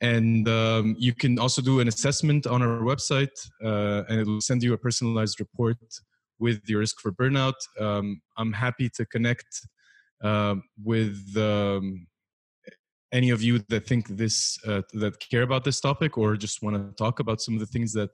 And 0.02 0.48
um, 0.48 0.96
you 0.98 1.14
can 1.14 1.38
also 1.38 1.62
do 1.62 1.78
an 1.78 1.86
assessment 1.86 2.46
on 2.46 2.60
our 2.60 2.80
website, 2.80 3.30
uh, 3.64 4.02
and 4.08 4.20
it 4.20 4.26
will 4.26 4.40
send 4.40 4.62
you 4.62 4.72
a 4.74 4.78
personalized 4.78 5.38
report 5.38 5.78
with 6.40 6.60
your 6.68 6.80
risk 6.80 7.00
for 7.00 7.12
burnout. 7.12 7.54
Um, 7.80 8.20
I'm 8.36 8.52
happy 8.52 8.90
to 8.96 9.06
connect 9.06 9.46
uh, 10.22 10.56
with 10.82 11.36
um, 11.36 12.08
any 13.12 13.30
of 13.30 13.42
you 13.42 13.60
that 13.68 13.86
think 13.86 14.08
this, 14.08 14.58
uh, 14.66 14.82
that 14.94 15.20
care 15.20 15.42
about 15.42 15.62
this 15.62 15.80
topic, 15.80 16.18
or 16.18 16.36
just 16.36 16.62
want 16.62 16.76
to 16.76 16.92
talk 16.96 17.20
about 17.20 17.40
some 17.40 17.54
of 17.54 17.60
the 17.60 17.66
things 17.66 17.92
that 17.92 18.10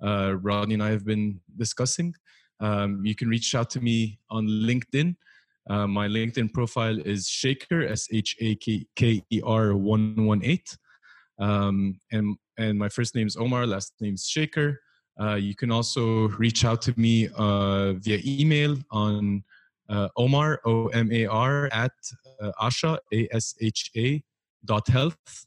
uh, 0.00 0.36
Rodney 0.40 0.74
and 0.74 0.82
I 0.82 0.90
have 0.90 1.04
been 1.04 1.40
discussing. 1.56 2.14
Um, 2.60 3.04
you 3.04 3.16
can 3.16 3.28
reach 3.28 3.52
out 3.56 3.68
to 3.70 3.80
me 3.80 4.20
on 4.30 4.46
LinkedIn. 4.46 5.16
Uh, 5.68 5.88
my 5.88 6.06
LinkedIn 6.06 6.52
profile 6.52 6.98
is 7.00 7.28
Shaker, 7.28 7.82
S 7.82 8.06
H 8.12 8.36
A 8.40 8.54
K 8.54 9.24
E 9.28 9.40
R 9.44 9.74
118. 9.74 10.78
Um, 11.38 12.00
and, 12.10 12.36
and 12.58 12.78
my 12.78 12.88
first 12.88 13.14
name 13.14 13.26
is 13.26 13.36
Omar, 13.36 13.66
last 13.66 13.94
name 14.00 14.14
is 14.14 14.26
Shaker. 14.26 14.80
Uh, 15.20 15.34
you 15.34 15.54
can 15.54 15.70
also 15.70 16.28
reach 16.28 16.64
out 16.64 16.80
to 16.82 16.94
me 16.96 17.28
uh, 17.36 17.92
via 17.94 18.20
email 18.24 18.76
on 18.90 19.42
uh, 19.88 20.08
Omar, 20.16 20.60
O 20.64 20.86
M 20.88 21.12
A 21.12 21.26
R, 21.26 21.68
at 21.72 21.92
uh, 22.40 22.52
Asha, 22.60 22.98
A 23.12 23.28
S 23.32 23.54
H 23.60 23.90
A, 23.96 24.22
dot 24.64 24.88
health. 24.88 25.46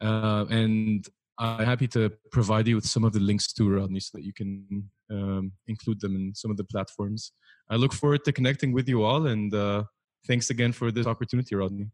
Uh, 0.00 0.46
and 0.50 1.06
I'm 1.38 1.64
happy 1.64 1.86
to 1.88 2.10
provide 2.32 2.66
you 2.66 2.74
with 2.74 2.86
some 2.86 3.04
of 3.04 3.12
the 3.12 3.20
links 3.20 3.52
to 3.52 3.68
Rodney 3.68 4.00
so 4.00 4.18
that 4.18 4.24
you 4.24 4.32
can 4.32 4.90
um, 5.10 5.52
include 5.68 6.00
them 6.00 6.16
in 6.16 6.34
some 6.34 6.50
of 6.50 6.56
the 6.56 6.64
platforms. 6.64 7.32
I 7.70 7.76
look 7.76 7.92
forward 7.92 8.24
to 8.24 8.32
connecting 8.32 8.72
with 8.72 8.88
you 8.88 9.04
all, 9.04 9.26
and 9.26 9.54
uh, 9.54 9.84
thanks 10.26 10.50
again 10.50 10.72
for 10.72 10.90
this 10.90 11.06
opportunity, 11.06 11.54
Rodney. 11.54 11.86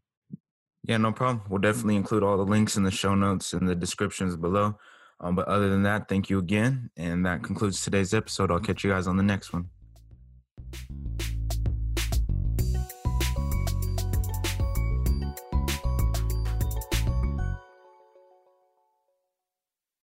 Yeah, 0.87 0.97
no 0.97 1.11
problem. 1.11 1.41
We'll 1.49 1.61
definitely 1.61 1.95
include 1.95 2.23
all 2.23 2.37
the 2.37 2.45
links 2.45 2.77
in 2.77 2.83
the 2.83 2.91
show 2.91 3.15
notes 3.15 3.53
and 3.53 3.67
the 3.67 3.75
descriptions 3.75 4.35
below. 4.35 4.77
Um, 5.19 5.35
but 5.35 5.47
other 5.47 5.69
than 5.69 5.83
that, 5.83 6.07
thank 6.07 6.29
you 6.29 6.37
again. 6.39 6.91
And 6.95 7.25
that 7.25 7.41
concludes 7.41 7.81
today's 7.81 8.13
episode. 8.13 8.51
I'll 8.51 8.59
catch 8.59 8.83
you 8.83 8.91
guys 8.91 9.07
on 9.07 9.17
the 9.17 9.23
next 9.23 9.51
one. 9.51 9.69